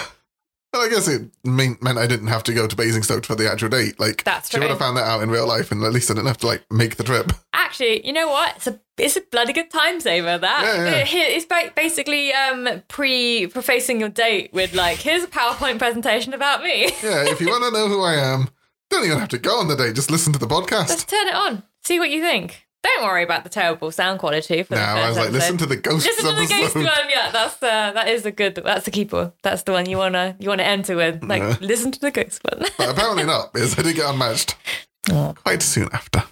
[0.74, 3.68] I guess it mean, meant I didn't have to go to Basingstoke for the actual
[3.68, 4.00] date.
[4.00, 6.14] Like, That's she would have found that out in real life, and at least I
[6.14, 7.30] didn't have to like make the trip.
[7.52, 8.56] Actually, you know what?
[8.56, 10.38] It's a it's a bloody good time saver.
[10.38, 11.04] That Yeah, yeah.
[11.04, 16.62] It- it's basically um, pre prefacing your date with like, here's a PowerPoint presentation about
[16.62, 16.84] me.
[17.02, 18.48] Yeah, if you want to know who I am,
[18.90, 19.94] don't even have to go on the date.
[19.94, 20.88] Just listen to the podcast.
[20.88, 22.66] Just turn it on, see what you think.
[22.82, 25.38] Don't worry about the terrible sound quality for the Now first I was like, episode.
[25.38, 26.04] listen to the ghost.
[26.06, 26.84] Listen to the ghost episode.
[26.84, 27.30] one, yeah.
[27.30, 28.56] That's uh, that is a good.
[28.56, 29.32] That's the keeper.
[29.42, 31.22] That's the one you wanna you wanna enter with.
[31.22, 31.56] Like, Yeah.
[31.60, 32.66] listen to the ghost one.
[32.76, 34.56] But apparently not, because I did get unmatched
[35.12, 35.32] Oh.
[35.44, 36.24] quite soon after.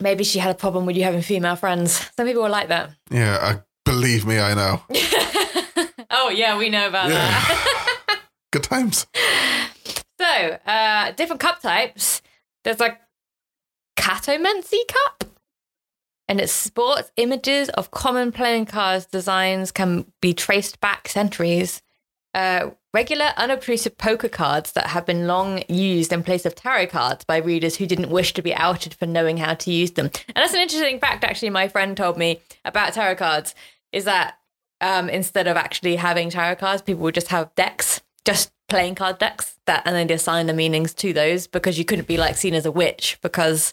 [0.00, 2.08] Maybe she had a problem with you having female friends.
[2.16, 2.90] Some people are like that.
[3.10, 4.82] Yeah, I, believe me, I know.
[6.10, 8.20] oh yeah, we know about that.
[8.52, 9.06] Good times.
[10.20, 10.24] So,
[10.66, 12.22] uh, different cup types.
[12.64, 12.98] There's like
[13.98, 15.24] Cartomancy cup.
[16.28, 21.82] And it sports images of common playing cards designs can be traced back centuries.
[22.34, 27.24] Uh, regular unobtrusive poker cards that have been long used in place of tarot cards
[27.24, 30.06] by readers who didn't wish to be outed for knowing how to use them.
[30.06, 33.54] And that's an interesting fact, actually, my friend told me about tarot cards
[33.92, 34.38] is that
[34.80, 39.18] um, instead of actually having tarot cards, people would just have decks, just playing card
[39.18, 42.36] decks that, and then they assign the meanings to those because you couldn't be like
[42.36, 43.72] seen as a witch because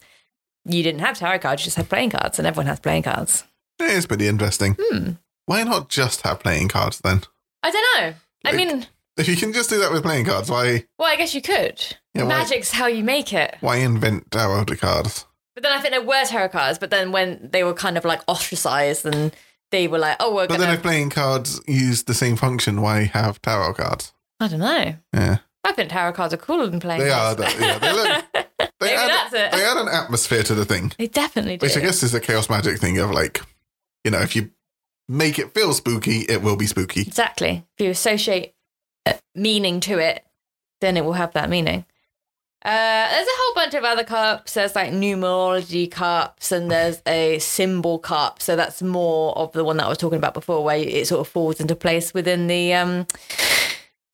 [0.66, 3.44] you didn't have tarot cards, you just had playing cards, and everyone has playing cards.
[3.80, 4.78] It is pretty interesting.
[4.80, 5.10] Hmm.
[5.46, 7.22] Why not just have playing cards then?
[7.64, 8.14] I don't know.
[8.46, 11.34] I mean, If you can just do that with playing cards, why well, I guess
[11.36, 11.84] you could.
[12.14, 13.56] Yeah, why- Magic's how you make it.
[13.62, 15.26] why invent tarot cards?
[15.56, 18.04] But then I think there were tarot cards, but then when they were kind of
[18.06, 19.34] like ostracized and
[19.72, 22.82] they were like, oh, we're But going then if playing cards use the same function,
[22.82, 24.14] why have tarot cards?
[24.40, 24.96] I don't know.
[25.14, 27.36] Yeah, I think tarot cards are cooler than playing they are.
[27.36, 27.56] cards.
[27.58, 27.66] though.
[27.66, 28.26] Yeah, they look.
[28.80, 29.52] They Maybe add, that's it.
[29.58, 31.66] They add an atmosphere to the thing, They definitely do.
[31.66, 33.42] which I guess is a chaos magic thing of like,
[34.04, 34.52] you know, if you
[35.08, 37.02] make it feel spooky, it will be spooky.
[37.02, 37.66] Exactly.
[37.78, 38.54] If you associate
[39.06, 40.26] uh, meaning to it,
[40.82, 41.86] then it will have that meaning.
[42.64, 44.56] Uh, there's a whole bunch of other cups.
[44.56, 48.42] There's like numerology cups, and there's a symbol cup.
[48.42, 51.22] So that's more of the one that I was talking about before, where it sort
[51.22, 53.06] of falls into place within the um,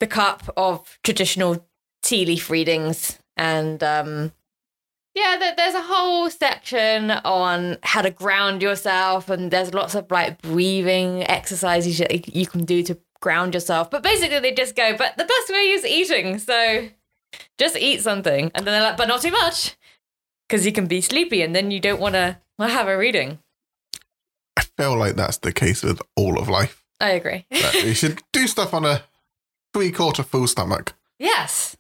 [0.02, 1.66] the cup of traditional
[2.02, 3.20] tea leaf readings.
[3.38, 4.34] And um,
[5.16, 10.42] yeah, there's a whole section on how to ground yourself, and there's lots of like
[10.42, 13.90] breathing exercises that you can do to ground yourself.
[13.92, 16.40] But basically, they just go, but the best way is eating.
[16.40, 16.90] So
[17.58, 18.52] just eat something.
[18.56, 19.78] And then they're like, but not too much,
[20.50, 23.40] because you can be sleepy and then you don't want to have a reading.
[24.58, 26.84] I feel like that's the case with all of life.
[27.00, 27.46] I agree.
[27.52, 29.04] You should do stuff on a
[29.74, 30.94] three quarter full stomach.
[31.20, 31.76] yes.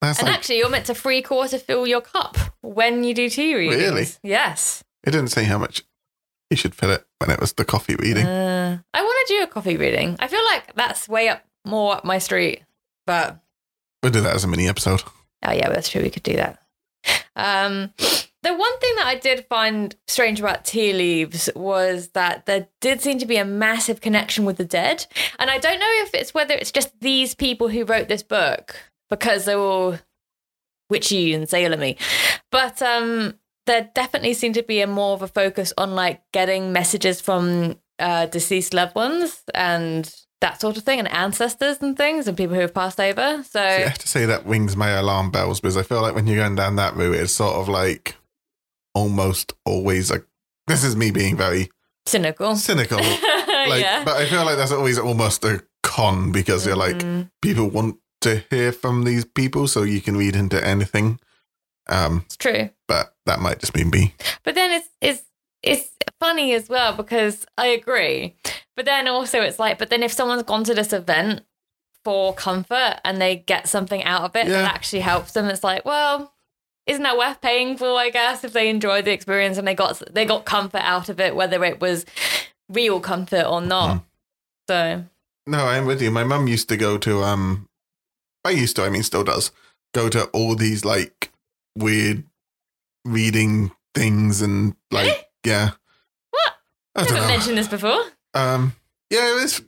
[0.00, 3.28] That's And like actually, you're meant to three quarter fill your cup when you do
[3.28, 3.82] tea readings.
[3.82, 4.06] Really?
[4.22, 4.84] Yes.
[5.04, 5.82] it didn't say how much
[6.50, 8.24] you should fill it when it was the coffee reading.
[8.24, 10.14] Uh, I want to do a coffee reading.
[10.20, 12.62] I feel like that's way up more up my street.
[13.06, 13.40] But
[14.02, 15.02] we'll do that as a mini episode.
[15.44, 16.02] oh yeah, that's true.
[16.02, 16.62] We could do that.
[17.34, 17.92] Um,
[18.42, 23.00] the one thing that I did find strange about tea leaves was that there did
[23.00, 25.06] seem to be a massive connection with the dead,
[25.38, 28.76] and I don't know if it's whether it's just these people who wrote this book
[29.10, 29.98] because they're all
[30.88, 31.96] witchy and Salem-y,
[32.52, 33.34] but um,
[33.66, 37.78] there definitely seemed to be a more of a focus on like getting messages from
[37.98, 42.54] uh, deceased loved ones and that sort of thing, and ancestors and things, and people
[42.54, 43.42] who have passed over.
[43.42, 46.28] So I have to say that rings my alarm bells because I feel like when
[46.28, 48.14] you're going down that route, it's sort of like
[48.94, 50.24] almost always like
[50.66, 51.70] this is me being very
[52.06, 52.56] cynical.
[52.56, 53.00] cynical.
[53.68, 54.02] Like, yeah.
[54.04, 57.96] but I feel like that's always almost a con because you're like Mm, people want
[58.22, 61.18] to hear from these people, so you can read into anything.
[61.90, 62.70] Um, it's true.
[62.86, 64.14] but that might just be me.
[64.44, 65.22] But then it's it's
[65.62, 68.36] it's funny as well because I agree.
[68.76, 71.42] But then also it's like, but then if someone's gone to this event
[72.04, 74.62] for comfort and they get something out of it Yeah.
[74.62, 76.32] that actually helps them, it's like, well,
[76.88, 77.96] isn't that worth paying for?
[77.96, 81.20] I guess if they enjoyed the experience and they got they got comfort out of
[81.20, 82.04] it, whether it was
[82.68, 83.96] real comfort or not.
[83.98, 84.02] Mm.
[84.68, 85.04] So
[85.46, 86.10] No, I'm with you.
[86.10, 87.68] My mum used to go to um
[88.44, 89.52] I used to, I mean still does,
[89.94, 91.30] go to all these like
[91.76, 92.24] weird
[93.04, 95.18] reading things and like Really?
[95.44, 95.70] yeah.
[96.30, 96.52] What?
[96.96, 97.26] I I haven't know.
[97.28, 98.02] mentioned this before.
[98.34, 98.74] Um
[99.10, 99.62] yeah, it is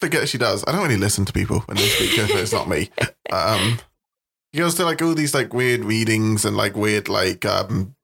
[0.00, 0.64] forget she does.
[0.66, 2.90] I don't really listen to people when they speak if it's not me.
[3.32, 3.78] Um
[4.52, 7.94] he goes to like all these like weird readings and like weird like um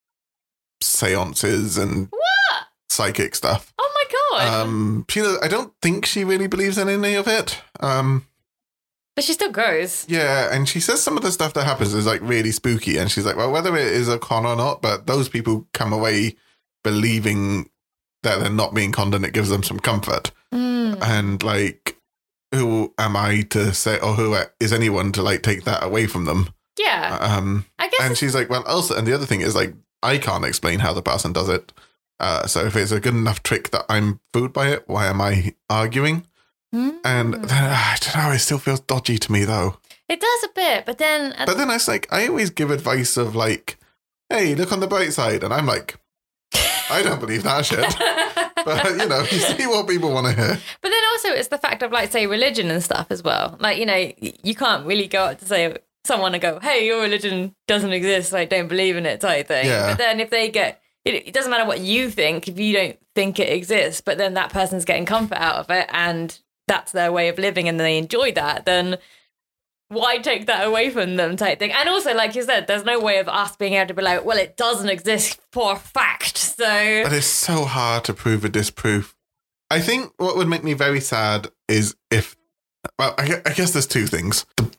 [0.82, 2.66] seances and What?
[2.88, 3.72] psychic stuff.
[3.78, 4.62] Oh my god!
[4.62, 7.61] Um, she, I don't think she really believes in any of it.
[7.80, 8.26] Um,
[9.14, 10.04] but she still goes.
[10.09, 13.11] yeah, and she says some of the stuff that happens is like really spooky, and
[13.11, 16.37] she's like, well, whether it is a con or not, but those people come away
[16.85, 17.68] believing
[18.22, 20.32] that they're not being conned, and it gives them some comfort.
[20.52, 21.02] Mm.
[21.02, 21.95] And like,
[22.57, 26.25] who am I to say, or who is anyone to like take that away from
[26.25, 26.49] them?
[26.79, 28.01] Yeah, Um, I guess.
[28.03, 30.92] and she's like, well, also, and the other thing is like, I can't explain how
[30.92, 31.73] the person does it.
[32.21, 35.21] Uh, so if it's a good enough trick that I'm fooled by it, why am
[35.21, 36.27] I arguing?
[36.75, 36.99] Mm.
[37.05, 39.79] And then, I don't know, it still feels dodgy to me though.
[40.09, 43.16] it does a bit, but then But then I was like, I always give advice
[43.16, 43.79] of like,
[44.29, 45.42] hey, look on the bright side.
[45.45, 45.97] And I'm like,
[46.90, 47.94] I don't believe that shit.
[48.64, 50.59] But you know, you see what people want to hear.
[50.83, 53.57] But then also it's the fact of like say religion and stuff as well.
[53.61, 57.01] Like you know you can't really go up to say someone and go, "Hey, your
[57.01, 58.33] religion doesn't exist.
[58.33, 59.66] Like don't believe in it," type thing.
[59.66, 59.90] Yeah.
[59.90, 62.99] But then if they get it, it doesn't matter what you think if you don't
[63.14, 64.01] think it exists.
[64.01, 67.68] But then that person's getting comfort out of it, and that's their way of living,
[67.68, 68.64] and they enjoy that.
[68.64, 68.99] Then
[69.88, 72.99] why take that away from them type thing and also like you said there's no
[72.99, 76.37] way of us being able to be like well it doesn't exist for a fact
[76.57, 79.14] so But it's so hard to prove or disprove.
[79.70, 82.37] I think what would make me very sad is if,
[82.99, 84.46] well, I, I guess there's two things.
[84.57, 84.70] The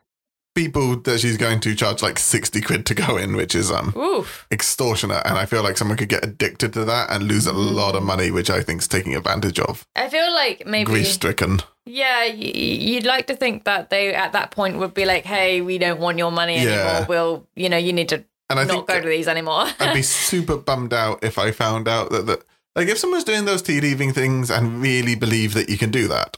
[0.57, 3.93] people that she's going to charge like 60 quid to go in, which is um
[3.95, 5.21] oof extortionate.
[5.25, 8.01] And I feel like someone could get addicted to that and lose a lot of
[8.01, 9.85] money, which I think is taking advantage of.
[9.95, 11.61] i feel like maybe Grief stricken.
[11.85, 15.77] Yeah, you'd like to think that they at that point would be like, "Hey, we
[15.77, 16.69] don't want your money Yeah.
[16.71, 17.05] anymore.
[17.07, 20.01] We'll, you know, you need to And I not go to these anymore." I'd be
[20.01, 22.39] super bummed out if I found out that, that
[22.75, 26.07] like if someone's doing those tea leaving things and really believe that you can do
[26.09, 26.37] that,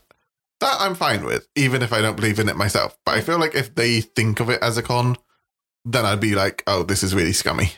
[0.62, 2.98] that I'm fine with, even if I don't believe in it myself.
[3.06, 5.16] But I feel like if they think of it as a con,
[5.86, 7.74] then I'd be like, oh, this is really scummy.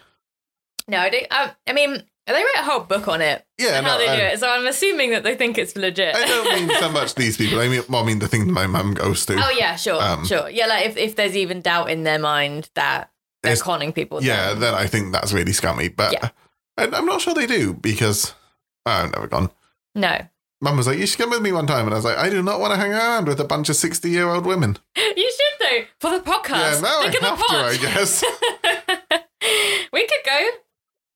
[0.88, 1.28] no, I don't.
[1.32, 4.16] I, I mean, they wrote a whole book on it Yeah, and how no, they
[4.18, 6.16] do it, so I'm assuming that they think it's legit.
[6.16, 7.60] I don't mean so much these people.
[7.60, 9.36] I mean, well, I mean the thing my mum goes to.
[9.36, 10.50] oh yeah, sure, Um, sure.
[10.50, 13.12] Yeah, like if if there's even doubt in their mind that
[13.44, 14.24] they're conning people.
[14.24, 15.90] yeah, then- then I think that's really scummy.
[15.90, 16.30] But Yeah.
[16.78, 18.34] I, I'm not sure they do because
[18.86, 19.50] I've never gone.
[19.96, 20.18] no,
[20.62, 21.86] Mum was like, you should come with me one time.
[21.86, 23.76] And I was like, I do not want to hang around with a bunch of
[23.76, 24.78] 60 year old women.
[24.96, 26.76] you should though for the podcast.
[26.76, 28.24] Yeah, now Think I have to, I guess.
[29.94, 30.50] we could go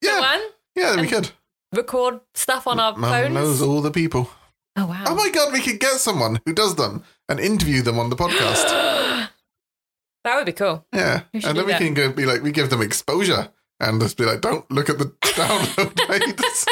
[0.02, 0.42] Yeah, one,
[0.76, 1.32] yeah, we could.
[1.74, 3.34] record stuff on our Mum phones.
[3.34, 4.30] knows all the people.
[4.78, 5.04] Oh wow.
[5.08, 8.16] Oh my god, we could get someone who does them and interview them on the
[8.16, 8.68] podcast.
[10.24, 10.86] that would be cool.
[10.94, 11.82] Yeah, and then we that.
[11.82, 14.98] can go be like, we give them exposure and just be like, don't look at
[14.98, 16.66] the download rates.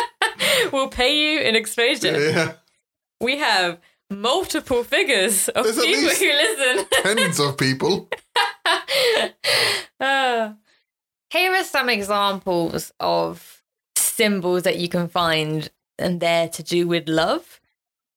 [0.74, 2.30] we'll pay you in exposure.
[2.32, 2.54] yeah,
[3.24, 6.86] We have multiple figures of There's people who listen.
[7.18, 8.10] tens of people.
[10.00, 10.54] Uh,
[11.30, 13.64] here are some examples of
[13.96, 17.62] symbols that you can find and they're to do with love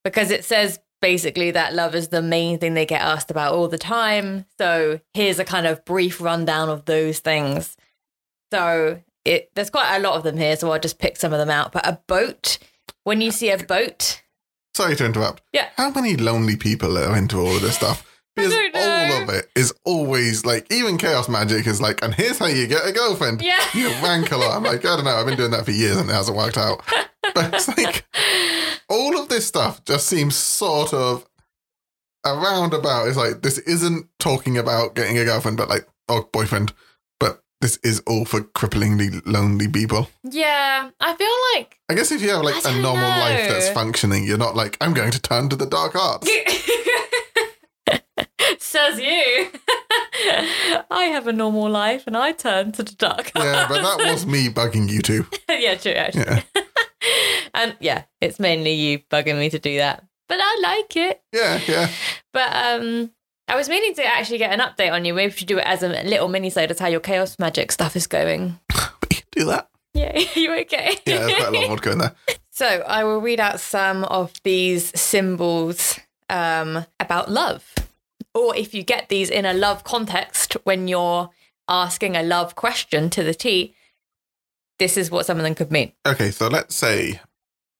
[0.02, 3.68] because it says basically that love is the main thing they get asked about all
[3.68, 4.46] the time.
[4.58, 7.76] So here's a kind of brief rundown of those things.
[8.52, 11.38] So it there's quite a lot of them here, so I'll just pick some of
[11.38, 11.70] them out.
[11.70, 12.58] But a boat,
[13.04, 14.22] when you see a boat,
[14.76, 15.42] Sorry to interrupt.
[15.54, 15.68] Yeah.
[15.78, 18.04] How many lonely people are into all of this stuff?
[18.36, 22.44] Because all of it is always like, even chaos magic is like, and here's how
[22.44, 23.40] you get a girlfriend.
[23.40, 23.64] yeah.
[23.72, 24.54] You wank a lot.
[24.54, 25.16] I'm like, I don't know.
[25.16, 26.82] I've been doing that for years and it hasn't worked out.
[27.34, 28.04] But it's like,
[28.90, 31.26] all of this stuff just seems sort of
[32.26, 33.08] a roundabout.
[33.08, 36.74] It's like, this isn't talking about getting a girlfriend, but like, or boyfriend.
[37.60, 40.10] This is all for cripplingly lonely people.
[40.22, 44.24] Yeah, I feel like I guess if you have like a normal life that's functioning,
[44.24, 46.28] you're not like, I'm going to turn to the dark arts.
[48.58, 49.48] Says you.
[50.90, 53.30] I have a normal life and I turn to the dark.
[53.34, 53.46] Arts.
[53.46, 55.26] Yeah, but that was me bugging you too.
[55.48, 56.42] yeah, true, actually.
[56.54, 56.62] Yeah.
[57.54, 60.04] and yeah, it's mainly you bugging me to do that.
[60.28, 61.22] But I like it.
[61.32, 61.88] Yeah, yeah.
[62.32, 63.12] But um
[63.48, 65.14] I was meaning to actually get an update on you.
[65.14, 67.70] Maybe we should do it as a little mini sode as how your chaos magic
[67.72, 68.58] stuff is going.
[69.00, 69.68] But you do that.
[69.94, 70.98] Yeah, you okay?
[71.06, 72.14] Yeah, there's quite a lot of vodka in there.
[72.50, 77.74] So I will read out some of these symbols um, about love.
[78.34, 81.28] Or if you get these in a love context when you're
[81.68, 83.74] asking a love question to the T,
[84.78, 85.92] this is what some of them could mean.
[86.06, 87.20] Okay, so let's say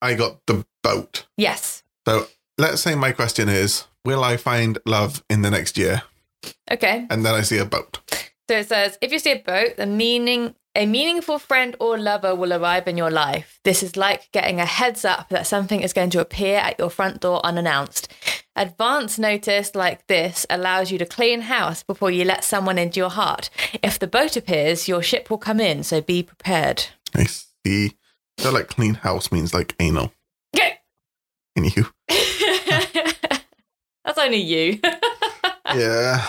[0.02, 1.24] I got the boat.
[1.38, 1.82] Yes.
[2.06, 2.26] So
[2.58, 6.02] let's say my question is, will I find love in the next year?
[6.70, 7.06] Okay.
[7.10, 7.98] And then I see a boat.
[8.48, 12.34] So it says if you see a boat, the meaning a meaningful friend or lover
[12.34, 13.58] will arrive in your life.
[13.64, 16.90] This is like getting a heads up that something is going to appear at your
[16.90, 18.12] front door unannounced.
[18.54, 23.10] Advance notice like this allows you to clean house before you let someone into your
[23.10, 23.48] heart.
[23.82, 26.86] If the boat appears, your ship will come in, so be prepared.
[27.14, 27.96] I see.
[28.38, 30.12] So like clean house means like anal.
[30.54, 30.78] Okay.
[31.58, 31.90] Anywho.
[34.06, 34.80] That's only you.
[35.74, 36.24] Yeah.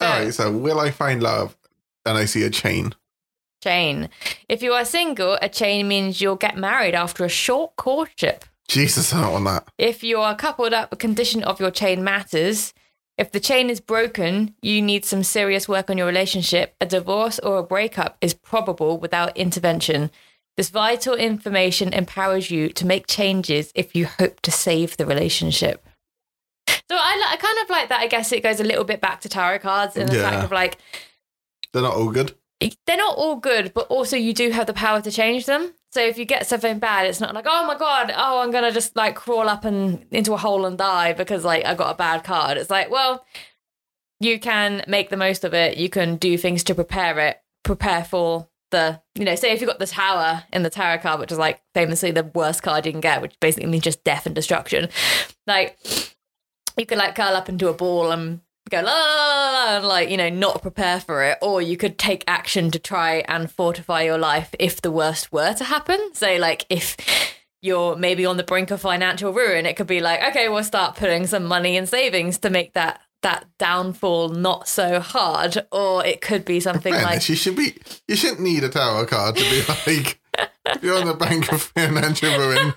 [0.00, 0.34] All right.
[0.34, 1.56] So will I find love?
[2.04, 2.94] And I see a chain.
[3.62, 4.10] chain.
[4.48, 8.44] If you are single, a chain means you'll get married after a short courtship.
[8.68, 9.68] Jesus, want that.
[9.78, 12.74] If you are coupled up, the condition of your chain matters.
[13.16, 16.74] If the chain is broken, you need some serious work on your relationship.
[16.80, 20.10] A divorce or a breakup is probable without intervention.
[20.56, 25.86] This vital information empowers you to make changes if you hope to save the relationship.
[26.90, 28.00] So I, I kind of like that.
[28.00, 30.30] I guess it goes a little bit back to tarot cards in the Yeah.
[30.30, 30.78] fact of like
[31.72, 32.34] They're not all good.
[32.86, 35.72] they're not all good, but also you do have the power to change them.
[35.92, 38.72] So if you get something bad, it's not like, oh my god, oh I'm gonna
[38.72, 41.96] just like crawl up and into a hole and die because like I got a
[41.96, 42.56] bad card.
[42.58, 43.24] It's like, well,
[44.20, 45.76] you can make the most of it.
[45.76, 49.66] You can do things to prepare it, prepare for the, you know, say if you
[49.66, 52.92] got the tower in the tarot card, which is like famously the worst card you
[52.92, 54.88] can get, which basically means just death and destruction.
[55.46, 55.78] Like
[56.76, 59.86] you could like curl up into a ball and go la la la la and
[59.86, 63.50] like you know not prepare for it or you could take action to try and
[63.50, 66.96] fortify your life if the worst were to happen so like if
[67.60, 70.96] you're maybe on the brink of financial ruin it could be like okay we'll start
[70.96, 76.20] putting some money in savings to make that that downfall not so hard or it
[76.20, 77.74] could be something Fairness, like you should be.
[78.06, 80.20] You shouldn't need a tower card to be like.
[80.66, 82.74] if you're on the bank of financial ruin,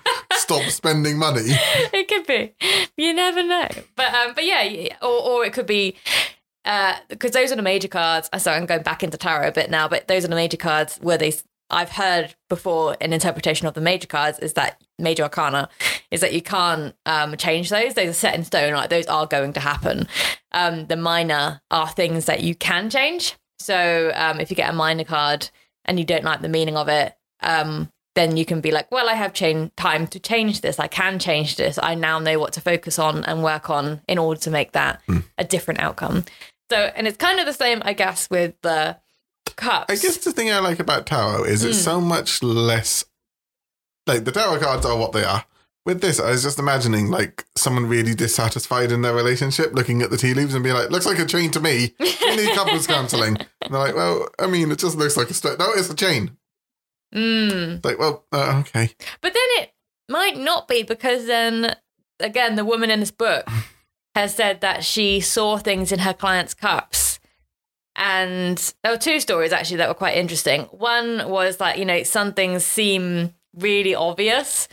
[0.48, 1.42] stop spending money.
[1.44, 2.54] it could be.
[2.96, 3.68] You never know.
[3.96, 5.96] But um, but yeah, or or it could be
[7.08, 8.28] because those are the major cards.
[8.32, 10.56] uh, Sorry, I'm going back into tarot a bit now, but those are the major
[10.56, 11.32] cards where they.
[11.70, 15.68] I've heard before an interpretation of the major cards is that major arcana
[16.10, 17.92] is that you can't um, change those.
[17.92, 18.72] Those are set in stone.
[18.72, 20.08] Like those are going to happen.
[20.52, 23.36] Um, the minor are things that you can change.
[23.58, 25.50] So um, if you get a minor card
[25.84, 29.08] and you don't like the meaning of it, um, then you can be like, well,
[29.08, 30.78] I have chain- time to change this.
[30.80, 31.78] I can change this.
[31.82, 35.00] I now know what to focus on and work on in order to make that
[35.38, 36.24] a different outcome.
[36.70, 38.98] So, and it's kind of the same, I guess, with the
[39.56, 39.86] cups.
[39.88, 41.68] I guess the thing I like about tarot is Hmm.
[41.68, 43.04] it's so much less.
[44.06, 45.44] Like the tarot cards are what they are.
[45.86, 50.10] With this, I was just imagining like someone really dissatisfied in their relationship, looking at
[50.10, 51.94] the tea leaves and being like, "Looks like a chain to me.
[51.98, 53.36] We need couples counseling.
[53.62, 55.58] And they're like, "Well, I mean, it just looks like a straight.
[55.58, 56.36] No, it's a chain."
[57.14, 57.84] Mm.
[57.84, 58.90] Like, well, uh, okay.
[59.20, 59.70] But then it
[60.08, 61.74] might not be because then,
[62.20, 63.48] again, the woman in this book
[64.14, 67.20] has said that she saw things in her clients' cups.
[67.96, 70.62] And there were two stories actually that were quite interesting.
[70.64, 74.68] One was that, you know, some things seem really obvious.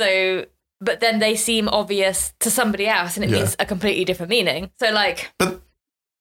[0.00, 0.46] So,
[0.80, 3.38] but then they seem obvious to somebody else and it Yeah.
[3.40, 4.70] means a completely different meaning.
[4.80, 5.60] So, like, But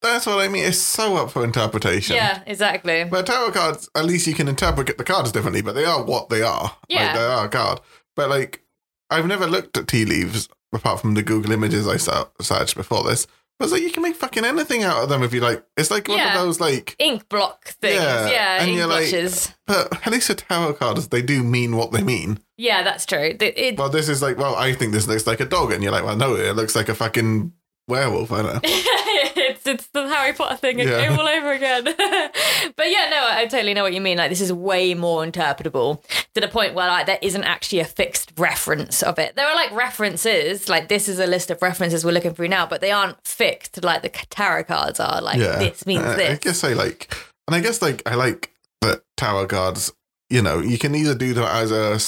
[0.02, 0.64] that's what I mean.
[0.66, 2.16] It's so up for interpretation.
[2.16, 3.04] yeah, exactly.
[3.04, 6.30] But tarot cards, at least you can interpret the cards differently, but they are what
[6.30, 6.76] they are.
[6.90, 7.06] Yeah.
[7.08, 7.80] Like, they are a card.
[8.16, 8.64] But like,
[9.10, 13.28] I've never looked at tea leaves apart from the Google images I searched before this.
[13.60, 15.64] But it's like, you can make fucking anything out of them if you like.
[15.78, 16.34] It's like one Yeah.
[16.34, 18.02] of those, like, Ink block things.
[18.02, 19.54] Yeah, Yeah, and ink you're like- blotches.
[19.68, 22.40] but at least with tarot cards, they do mean what they mean.
[22.58, 23.20] yeah, that's true.
[23.40, 25.72] It, it, Well, this is like, well, I think this looks like a dog.
[25.74, 27.52] And you're like, well, no, it looks like a fucking
[27.92, 28.32] werewolf.
[28.32, 28.60] I don't know.
[28.64, 31.16] it's it's the Harry Potter thing Yeah.
[31.20, 31.84] all over again.
[32.76, 34.18] but yeah, no, I totally know what you mean.
[34.18, 36.02] Like this is way more interpretable
[36.34, 39.36] to the point where like there isn't actually a fixed reference of it.
[39.36, 42.66] There are like references, like this is a list of references we're looking through now,
[42.66, 45.22] but they aren't fixed like the tarot cards are.
[45.22, 45.58] Like yeah.
[45.60, 46.40] this means I this.
[46.40, 47.14] guess I like,
[47.48, 49.92] and I guess like, I like that tarot cards,
[50.30, 52.00] you know, you can either do them as a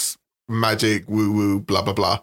[0.52, 2.20] magic, woo woo, blah, blah, blah.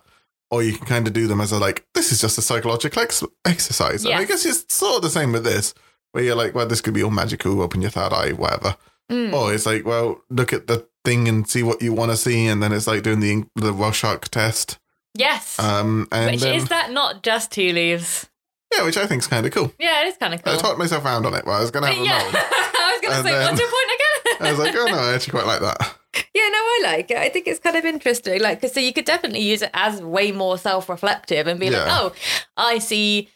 [0.50, 3.02] Or you can kind of do them as a like, this is just a psychological
[3.02, 4.04] ex- exercise.
[4.04, 5.74] And I guess it's sort of the same with this,
[6.12, 8.76] where you're like, well, this could be all magical, open your third eye, whatever.
[9.10, 9.32] Mm.
[9.32, 12.46] Or it's like, well, look at the thing and see what you want to see,
[12.46, 14.78] and then it's like doing the the Rorschach test.
[15.14, 15.58] Yes.
[15.58, 18.28] Um, and Which then, is that not just tea leaves?
[18.72, 19.72] yeah, which I think is kind of cool.
[19.80, 20.52] Yeah, it is kind of cool.
[20.52, 22.20] I talked myself around on it, but I was going to have a yeah.
[22.34, 24.46] I was going to say, then- what's your point again?
[24.46, 25.96] I was like, oh no, I actually quite like that.
[26.14, 27.16] Yeah, no, I like it.
[27.16, 28.40] I think it's kind of interesting.
[28.40, 31.86] Like, so you could definitely use it as way more self reflective and be like,
[31.86, 32.12] oh,
[32.56, 33.28] I see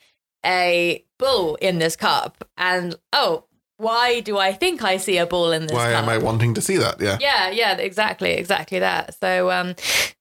[0.44, 2.44] a bull in this cup.
[2.56, 3.44] And oh,
[3.76, 6.02] why do I think I see a bull in this Why cup?
[6.02, 7.00] am I wanting to see that?
[7.00, 7.18] Yeah.
[7.20, 9.18] Yeah, yeah, exactly, exactly that.
[9.20, 9.74] So, um,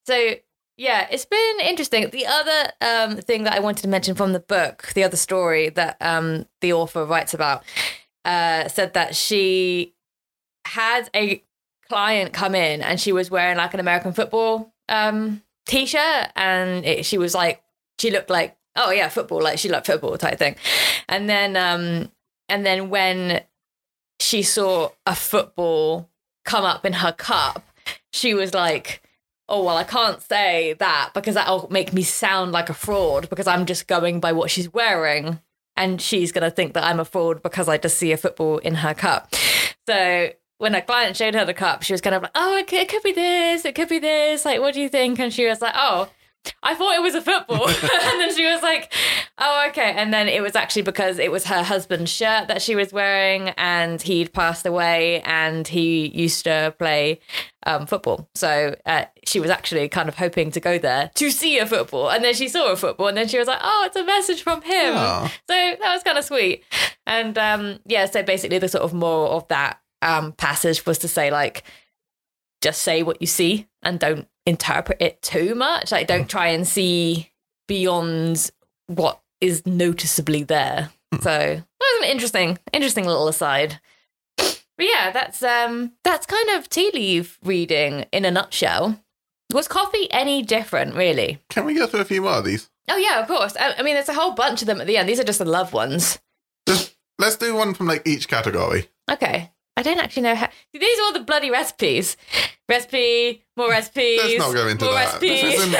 [0.06, 0.34] so
[0.76, 2.10] yeah, it's been interesting.
[2.10, 5.68] The other um thing that I wanted to mention from the book, the other story
[5.70, 7.62] that um the author writes about,
[8.24, 9.94] uh, said that she
[10.66, 11.44] had a
[11.88, 17.06] client come in and she was wearing like an American football um t-shirt and it,
[17.06, 17.62] she was like
[17.98, 20.56] she looked like oh yeah, football, like she liked football type thing.
[21.08, 22.10] And then um
[22.48, 23.42] and then when
[24.20, 26.10] she saw a football
[26.44, 27.64] come up in her cup,
[28.12, 29.02] she was like,
[29.48, 33.46] Oh well, I can't say that because that'll make me sound like a fraud because
[33.46, 35.40] I'm just going by what she's wearing.
[35.76, 38.76] And she's gonna think that I'm a fraud because I just see a football in
[38.76, 39.34] her cup.
[39.86, 40.30] So
[40.64, 42.78] when a client showed her the cup, she was kind of like, "Oh, it could,
[42.78, 44.46] it could be this, it could be this.
[44.46, 46.08] Like, what do you think?" And she was like, "Oh,
[46.62, 47.68] I thought it was a football.
[47.68, 48.92] and then she was like,
[49.38, 49.92] oh, okay.
[49.96, 53.50] And then it was actually because it was her husband's shirt that she was wearing
[53.50, 57.20] and he'd passed away and he used to play
[57.66, 58.28] um, football.
[58.34, 62.10] So uh, she was actually kind of hoping to go there to see a football.
[62.10, 64.42] And then she saw a football and then she was like, oh, it's a message
[64.42, 64.94] from him.
[64.96, 65.26] Aw.
[65.48, 66.64] So that was kind of sweet.
[67.06, 71.08] And um, yeah, so basically the sort of moral of that um, passage was to
[71.08, 71.64] say, like,
[72.62, 75.90] just say what you see and don't interpret it too much.
[75.90, 77.30] Like, don't try and see
[77.66, 78.50] beyond
[78.86, 80.90] what is noticeably there.
[81.20, 83.80] So that was an interesting, interesting little aside.
[84.36, 89.00] But yeah, that's um, that's kind of tea leaf reading in a nutshell.
[89.52, 91.38] Was coffee any different, really?
[91.48, 92.68] Can we go through a few more of these?
[92.88, 93.56] Oh yeah, of course.
[93.56, 95.08] I, I mean, there's a whole bunch of them at the end.
[95.08, 96.18] These are just the love ones.
[96.66, 98.88] Just let's do one from like each category.
[99.08, 99.52] Okay.
[99.76, 100.48] I don't actually know how.
[100.72, 102.16] See, these are all the bloody recipes.
[102.68, 104.20] Recipe, more recipes.
[104.22, 105.20] Let's not go into more that.
[105.20, 105.72] This isn't,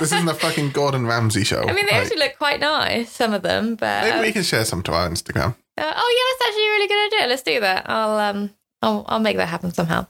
[0.00, 1.62] this isn't a fucking Gordon Ramsay show.
[1.68, 3.76] I mean, they Like, actually look quite nice, some of them.
[3.76, 5.54] But maybe we can share some to our Instagram.
[5.78, 7.26] uh, oh yeah, that's actually a really good idea.
[7.28, 7.88] Let's do that.
[7.88, 8.50] I'll um,
[8.82, 10.06] I'll I'll make that happen somehow.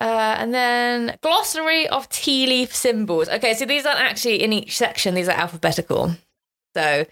[0.00, 3.28] Uh, and then glossary of tea leaf symbols.
[3.28, 5.14] Okay, so these aren't actually in each section.
[5.14, 6.14] These are alphabetical.
[6.76, 7.06] So,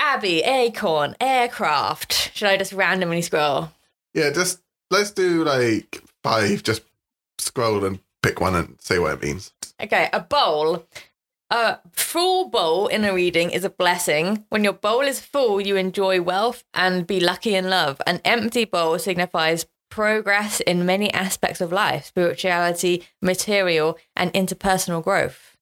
[0.00, 2.34] Abbey, acorn, aircraft.
[2.36, 3.70] Should I just randomly scroll?
[4.14, 6.62] Yeah, just let's do like five.
[6.62, 6.82] Just
[7.38, 9.52] scroll and pick one and say what it means.
[9.80, 10.86] Okay, a bowl.
[11.50, 14.44] A full bowl in a reading is a blessing.
[14.50, 18.02] When your bowl is full, you enjoy wealth and be lucky in love.
[18.06, 25.56] An empty bowl signifies progress in many aspects of life spirituality, material, and interpersonal growth.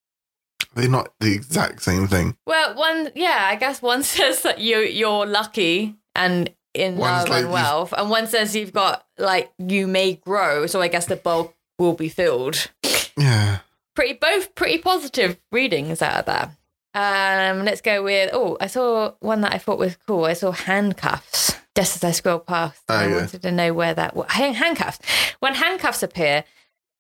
[0.75, 2.37] They're not the exact same thing.
[2.47, 7.29] Well, one, yeah, I guess one says that you you're lucky and in One's love
[7.29, 10.67] like and you've- wealth, and one says you've got like you may grow.
[10.67, 12.71] So I guess the bowl will be filled.
[13.19, 13.59] Yeah.
[13.95, 16.51] pretty both pretty positive readings out of that.
[16.95, 20.25] Um, let's go with oh, I saw one that I thought was cool.
[20.25, 22.83] I saw handcuffs just as I scrolled past.
[22.89, 23.17] Oh, I yeah.
[23.17, 24.31] wanted to know where that was.
[24.31, 24.99] Handcuffs.
[25.41, 26.45] When handcuffs appear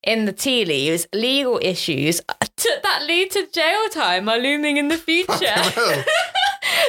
[0.03, 2.20] in the tea leaves, legal issues
[2.59, 5.55] to, that lead to jail time are looming in the future.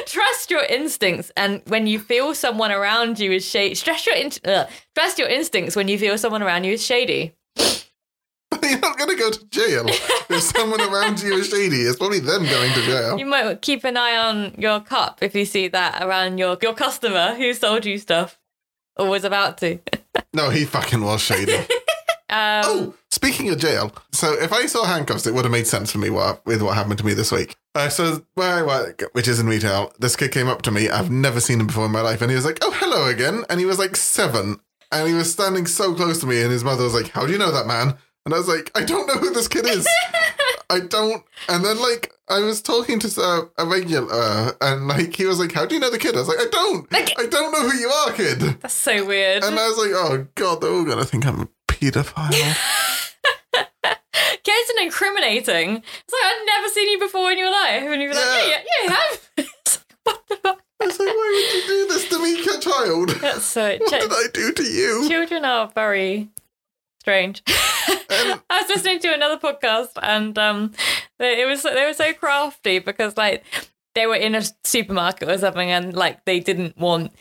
[0.06, 4.32] Trust your instincts, and when you feel someone around you is shady, stress your in-
[4.44, 7.34] uh, trust your instincts when you feel someone around you is shady.
[8.62, 11.82] you're not going to go to jail if someone around you is shady.
[11.82, 13.18] It's probably them going to jail.
[13.18, 16.74] You might keep an eye on your cup if you see that around your your
[16.74, 18.38] customer who sold you stuff
[18.96, 19.78] or was about to.
[20.34, 21.56] No, he fucking was shady.
[22.30, 25.90] Um, Oh, speaking of jail, so if I saw handcuffs, it would have made sense
[25.92, 27.56] for me what, with what happened to me this week.
[27.74, 30.88] Uh, so where I work, which is in retail, this kid came up to me.
[30.90, 33.44] I've never seen him before in my life, and he was like, "Oh, hello again,"
[33.48, 34.60] and he was like seven,
[34.92, 37.32] and he was standing so close to me, and his mother was like, "How do
[37.32, 37.94] you know that man?"
[38.26, 39.86] And I was like, "I don't know who this kid is.
[40.70, 45.14] I don't." And then like I was talking to uh, a regular, uh, and like
[45.16, 46.90] he was like, "How do you know the kid?" I was like, "I don't.
[46.92, 49.44] Like- I don't know who you are, kid." that's so weird.
[49.44, 51.48] And I was like, "Oh God, they're all gonna think I'm a
[51.80, 52.32] pedophile."
[54.44, 55.76] Kids and incriminating.
[55.76, 58.46] It's like I've never seen you before in your life, and you're like, Yeah.
[58.46, 59.30] yeah, yeah, you have.
[59.36, 60.62] It's like, what the fuck?
[60.80, 63.08] I was like, why would you do this to me, child?
[63.20, 63.76] That's so.
[63.80, 65.08] What ch- did I do to you?
[65.08, 66.28] children are very
[67.00, 67.42] strange.
[67.48, 70.72] Um, I was listening to another podcast, and um,
[71.18, 73.44] they, it was they were so crafty because like
[73.94, 77.12] they were in a supermarket or something, and like they didn't want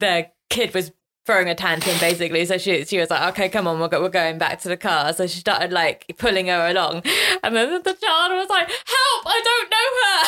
[0.00, 0.92] their kid was
[1.26, 2.44] throwing a tantrum basically.
[2.46, 4.76] So she she was like, "Okay, come on, we're go- we're going back to the
[4.76, 7.02] car." So she started like pulling her along,
[7.42, 9.26] and then the child was like, "Help!
[9.26, 10.22] I don't know her."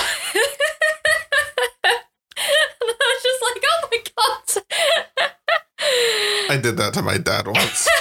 [2.80, 4.46] and I was just like, "Oh my god."
[6.50, 7.88] I did that to my dad once.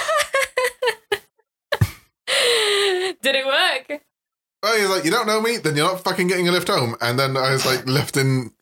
[3.22, 4.02] Did it work?
[4.62, 5.56] oh, he's like, you don't know me?
[5.58, 6.96] Then you're not fucking getting a lift home.
[7.00, 8.52] And then I was like, left in,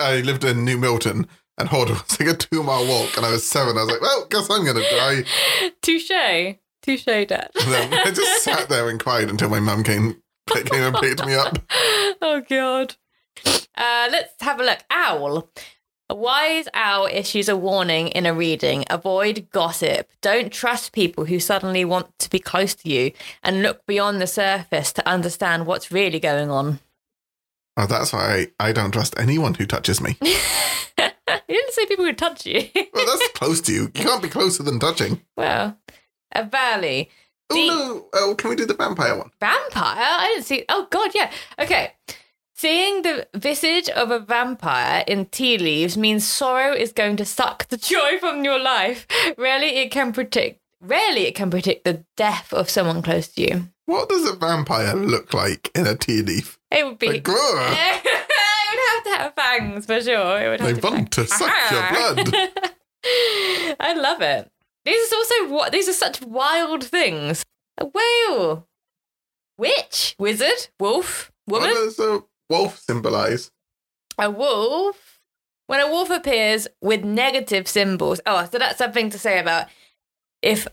[0.00, 1.26] I lived in New Milton,
[1.58, 3.76] and Hordle was like a two mile walk, and I was seven.
[3.76, 5.24] I was like, well, guess I'm gonna die.
[5.82, 6.56] Touche.
[6.86, 7.50] Touche, Dad.
[7.56, 11.58] I just sat there and cried until my mum came, came and picked me up.
[12.22, 12.94] oh, God.
[13.44, 14.78] Uh, let's have a look.
[14.90, 15.50] Owl.
[16.08, 18.84] A wise owl issues a warning in a reading.
[18.88, 20.08] Avoid gossip.
[20.20, 23.10] Don't trust people who suddenly want to be close to you
[23.42, 26.78] and look beyond the surface to understand what's really going on.
[27.76, 30.16] Oh, that's why I, I don't trust anyone who touches me.
[31.48, 32.62] You didn't say people would touch you.
[32.92, 33.82] Well, that's close to you.
[33.82, 35.20] You can't be closer than touching.
[35.36, 35.92] well, uh,
[36.32, 37.10] a valley.
[37.50, 38.08] Oh no!
[38.20, 39.30] Oh, can we do the vampire one?
[39.38, 39.96] Vampire?
[40.02, 40.64] I didn't see.
[40.68, 41.30] Oh, God, yeah.
[41.58, 41.92] Okay.
[42.54, 47.68] Seeing the visage of a vampire in tea leaves means sorrow is going to suck
[47.68, 49.06] the joy from your life.
[49.36, 50.60] Rarely it can predict.
[50.80, 53.68] Rarely it can predict the death of someone close to you.
[53.84, 56.58] What does a vampire look like in a tea leaf?
[56.70, 57.08] It would be.
[57.08, 57.24] Like,
[59.16, 60.40] grr, it have fangs for sure.
[60.40, 62.34] It would have they to want to suck your blood.
[63.80, 64.50] I love it.
[64.84, 67.44] These are also what these are such wild things.
[67.78, 68.68] A whale,
[69.58, 71.70] witch, wizard, wolf, woman.
[71.70, 73.50] What does a wolf symbolize?
[74.18, 75.20] A wolf.
[75.66, 78.20] When a wolf appears with negative symbols.
[78.24, 79.66] Oh, so that's something to say about
[80.40, 80.68] if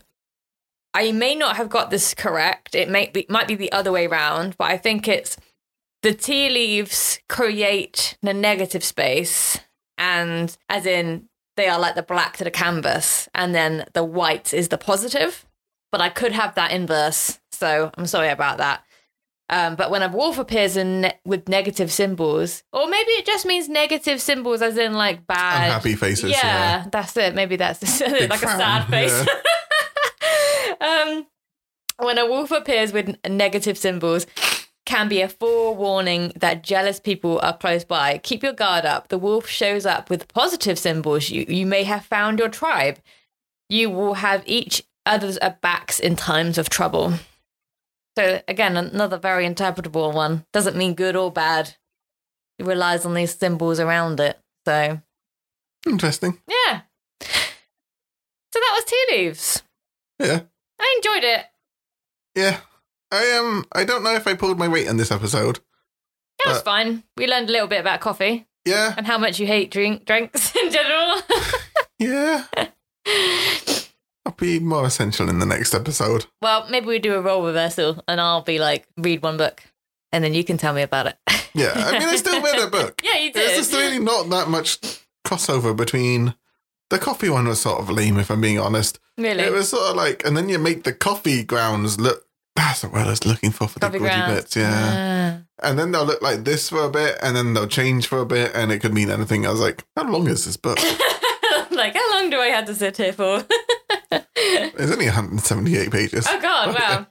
[0.94, 2.76] I may not have got this correct.
[2.76, 5.36] It may be might be the other way round, but I think it's
[6.04, 9.58] the tea leaves create the negative space,
[9.98, 14.52] and as in they are like the black to the canvas, and then the white
[14.54, 15.44] is the positive.
[15.90, 18.82] But I could have that inverse, so I'm sorry about that.
[19.48, 23.46] Um, but when a wolf appears in ne- with negative symbols, or maybe it just
[23.46, 26.30] means negative symbols, as in like bad, Unhappy faces.
[26.30, 26.36] yeah,
[26.82, 26.86] Yeah.
[26.90, 27.34] that's it.
[27.34, 29.26] Maybe that's like a frown, sad face.
[30.80, 31.26] um,
[31.98, 34.26] when a wolf appears with negative symbols,
[34.86, 38.18] can be a forewarning that jealous people are close by.
[38.18, 39.08] Keep your guard up.
[39.08, 41.30] The wolf shows up with positive symbols.
[41.30, 42.98] You you may have found your tribe.
[43.68, 47.14] You will have each other's backs in times of trouble.
[48.16, 50.44] So again, another very interpretable one.
[50.52, 51.74] Doesn't mean good or bad.
[52.58, 54.38] It relies on these symbols around it.
[54.66, 55.00] So
[55.86, 56.38] Interesting.
[56.48, 56.82] yeah.
[57.20, 59.62] So that was tea leaves.
[60.20, 60.40] Yeah.
[60.78, 61.44] I enjoyed it.
[62.36, 62.60] Yeah.
[63.10, 65.58] I um I don't know if I pulled my weight in this episode.
[66.44, 67.04] It was But- fine.
[67.16, 68.94] We learned a little bit about coffee Yeah.
[68.96, 71.20] and how much you hate drink drinks in general.
[72.00, 72.44] Yeah.
[74.26, 76.26] I'll be more essential in the next episode.
[76.42, 79.62] well, maybe we do a role reversal and I'll be like, read one book
[80.12, 81.16] and then you can tell me about it.
[81.54, 81.72] Yeah.
[81.76, 83.00] I mean I still read a book.
[83.04, 83.56] yeah, you There's did.
[83.56, 84.80] just really not that much
[85.26, 86.34] crossover between
[86.90, 88.98] the coffee one was sort of lame if I'm being honest.
[89.16, 89.44] really?
[89.44, 92.26] It was sort of like and then you make the coffee grounds look
[92.56, 94.34] that's the word I was looking for for coffee the grounds.
[94.34, 95.42] bits, yeah.
[95.60, 95.66] Ah.
[95.68, 98.26] And then they'll look like this for a bit, and then they'll change for a
[98.26, 99.46] bit, and it could mean anything.
[99.46, 100.78] I was like, how long is this book?
[101.70, 103.44] Like, how long do I have to sit here for?
[104.36, 106.26] It's only 178 pages.
[106.28, 107.06] oh, God, wow.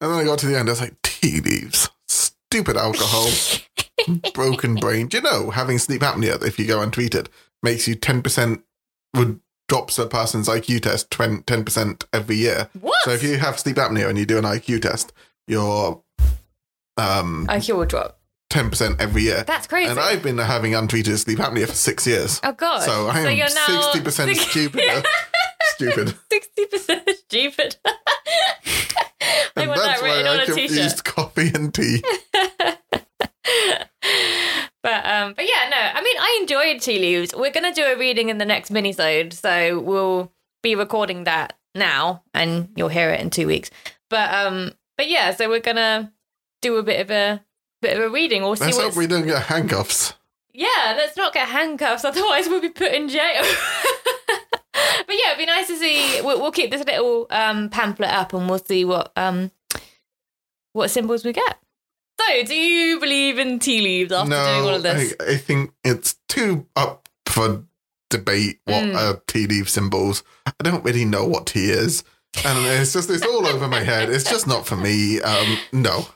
[0.00, 3.28] And then I got to the end, I was like, tea leaves, stupid alcohol,
[4.34, 5.08] broken brain.
[5.08, 7.28] Do you know, having sleep apnea, if you go untreated,
[7.62, 8.62] makes you 10%
[9.16, 12.68] would drops a person's IQ test 20, 10% every year.
[12.80, 12.94] What?
[13.04, 15.12] So if you have sleep apnea and you do an IQ test,
[15.46, 16.02] you're
[16.96, 18.18] um, IQ will drop.
[18.50, 19.44] 10% every year.
[19.46, 19.90] That's crazy.
[19.90, 22.38] And I've been having untreated sleep apnea for six years.
[22.44, 22.80] oh, God.
[22.82, 24.82] So I am you're now 60% stupid.
[25.62, 26.14] stupid.
[26.30, 27.76] 60% stupid.
[29.56, 30.56] I want that that's written why on I a t-shirt.
[30.68, 32.02] confused coffee and tea.
[34.82, 35.76] But um, but yeah, no.
[35.76, 37.34] I mean, I enjoyed Tea Leaves.
[37.34, 42.22] We're gonna do a reading in the next minisode, so we'll be recording that now,
[42.34, 43.70] and you'll hear it in two weeks.
[44.10, 46.12] But um, but yeah, so we're gonna
[46.60, 47.42] do a bit of a
[47.80, 48.42] bit of a reading.
[48.42, 50.14] We'll see Let's what's hope we don't get handcuffs.
[50.52, 50.94] yeah.
[50.96, 53.42] Let's not get handcuffs, otherwise we'll be put in jail.
[54.72, 56.20] but yeah, it'd be nice to see.
[56.22, 59.50] We'll, we'll keep this little um pamphlet up, and we'll see what um
[60.72, 61.58] what symbols we get.
[62.28, 65.14] So, do you believe in tea leaves after doing all of this?
[65.20, 67.64] I, I think it's too up for
[68.10, 68.94] debate what Mm.
[68.94, 70.22] are tea leaf symbols.
[70.46, 72.04] I don't really know what tea is.
[72.44, 74.08] And it's just, it's all over my head.
[74.10, 75.20] It's just not for me.
[75.20, 76.06] Um, no.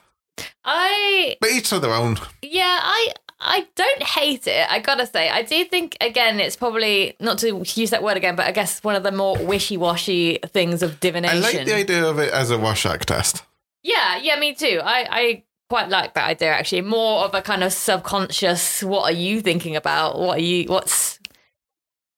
[0.65, 2.17] I But each to their own.
[2.41, 4.65] yeah, I I don't hate it.
[4.69, 8.35] I gotta say, I do think again, it's probably not to use that word again,
[8.35, 11.37] but I guess one of the more wishy washy things of divination.
[11.37, 13.43] I like the idea of it as a Rorschach test.
[13.83, 14.79] yeah, yeah, me too.
[14.83, 16.81] I I quite like that idea actually.
[16.81, 18.83] More of a kind of subconscious.
[18.83, 20.19] What are you thinking about?
[20.19, 20.65] What are you?
[20.67, 21.19] What's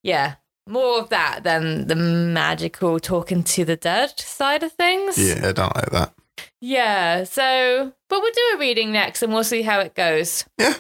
[0.04, 0.36] yeah.
[0.68, 5.18] More of that than the magical talking to the dead side of things.
[5.18, 6.14] Yeah, I don't like that.
[6.62, 10.46] Yeah, so, but we'll do a reading next and we'll see how it goes.
[10.60, 10.76] Yeah.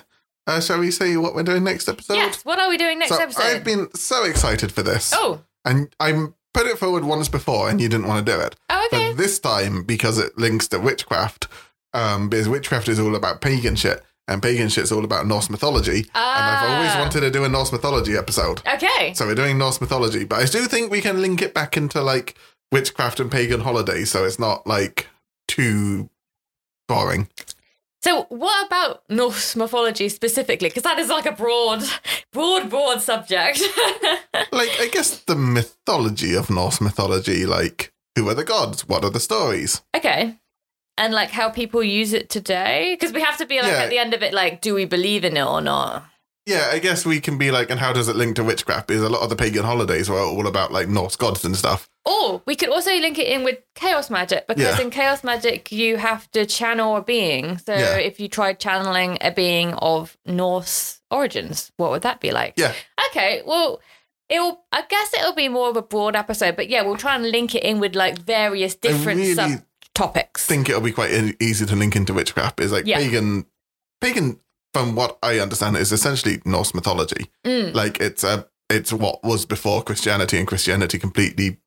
[0.45, 2.15] Uh, shall we see what we're doing next episode?
[2.15, 3.43] yes, what are we doing next so episode?
[3.43, 5.11] I've been so excited for this.
[5.15, 8.55] oh, And i'm put it forward once before and you didn't want to do it.
[8.69, 9.09] oh, okay.
[9.09, 11.47] But this time, because it links to witchcraft,
[11.93, 15.99] um, because witchcraft is all about pagan shit, and pagan shit's all about Norse mythology.
[15.99, 16.99] And I've always Ah.
[16.99, 18.61] wanted to do a Norse mythology episode.
[18.67, 19.13] Okay.
[19.15, 20.23] So we're doing Norse mythology.
[20.23, 22.35] But I do think we can link it back into like
[22.71, 25.07] witchcraft and pagan holidays, so it's not like
[25.47, 26.09] too
[26.87, 27.27] boring.
[28.01, 30.69] So, what about Norse mythology specifically?
[30.69, 31.83] Because that is like a broad,
[32.31, 33.59] broad, broad subject.
[34.53, 38.87] like, I guess the mythology of Norse mythology, like, who are the gods?
[38.87, 39.81] What are the stories?
[39.95, 40.37] okay.
[40.99, 42.95] And like how people use it today?
[42.99, 43.83] Because we have to be like Yeah.
[43.83, 46.05] at the end of it, like, do we believe in it or not?
[46.45, 48.87] Yeah, I guess we can be like, and how does it link to witchcraft?
[48.87, 51.89] Because a lot of the pagan holidays were all about like Norse gods and stuff.
[52.05, 54.81] Or we could also link it in with chaos magic because Yeah.
[54.81, 57.59] in chaos magic you have to channel a being.
[57.59, 57.97] So Yeah.
[57.97, 62.53] if you tried channeling a being of Norse origins, what would that be like?
[62.57, 62.73] Yeah.
[63.09, 63.79] Okay, well,
[64.27, 64.63] it'll.
[64.71, 67.53] I guess it'll be more of a broad episode, but yeah, we'll try and link
[67.55, 69.35] it in with like various different really
[69.95, 70.37] subtopics.
[70.45, 72.59] think it'll be quite e- easy to link into witchcraft.
[72.59, 72.97] Is like Yeah.
[72.97, 73.45] pagan,
[74.01, 74.39] pagan.
[74.71, 77.31] From what I understand, is essentially Norse mythology.
[77.43, 77.73] Mm.
[77.73, 81.57] Like it's a, it's what was before Christianity, and Christianity completely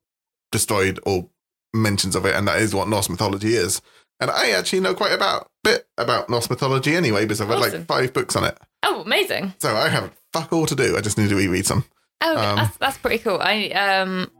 [0.53, 1.29] destroyed all
[1.73, 3.81] mentions of it, and that is what Norse mythology is.
[4.21, 7.79] And I actually know quite about bit about Norse mythology anyway, because I've read Awesome.
[7.79, 8.57] like five books on it.
[8.83, 9.53] Oh, amazing!
[9.59, 10.95] So I have fuck all to do.
[10.95, 11.83] I just need to reread some.
[12.21, 13.39] Oh, Um, that's that's pretty cool.
[13.41, 14.31] I um,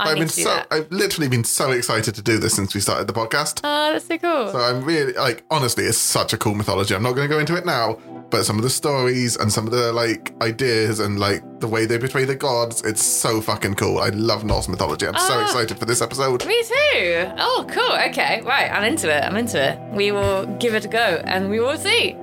[0.00, 0.66] I I've been so that.
[0.70, 3.60] I've literally been so excited to do this since we started the podcast.
[3.64, 4.52] Oh, that's so cool.
[4.52, 6.94] So I'm really like honestly, it's such a cool mythology.
[6.94, 7.98] I'm not going to go into it now,
[8.30, 11.84] but some of the stories and some of the like ideas and like the way
[11.84, 13.98] they portray the gods, it's so fucking cool.
[13.98, 15.06] I love Norse mythology.
[15.06, 15.42] I'm so Ah.
[15.42, 16.46] excited for this episode.
[16.46, 17.30] Me too.
[17.38, 17.92] Oh, cool.
[18.08, 18.70] Okay, right.
[18.72, 19.22] I'm into it.
[19.24, 19.78] I'm into it.
[19.94, 22.16] We will give it a go and we will see.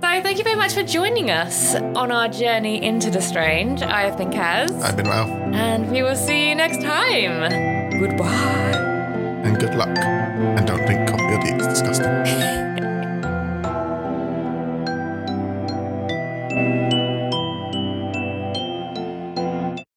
[0.00, 3.82] So, thank you very much for joining us on our journey into the strange.
[3.82, 8.00] I have been Kaz, I've been Ralph, and we will see you next time.
[8.00, 8.72] Goodbye.
[9.44, 9.96] and good luck.
[9.98, 11.56] And don't drink coffee or.
[11.56, 12.62] It's disgusting.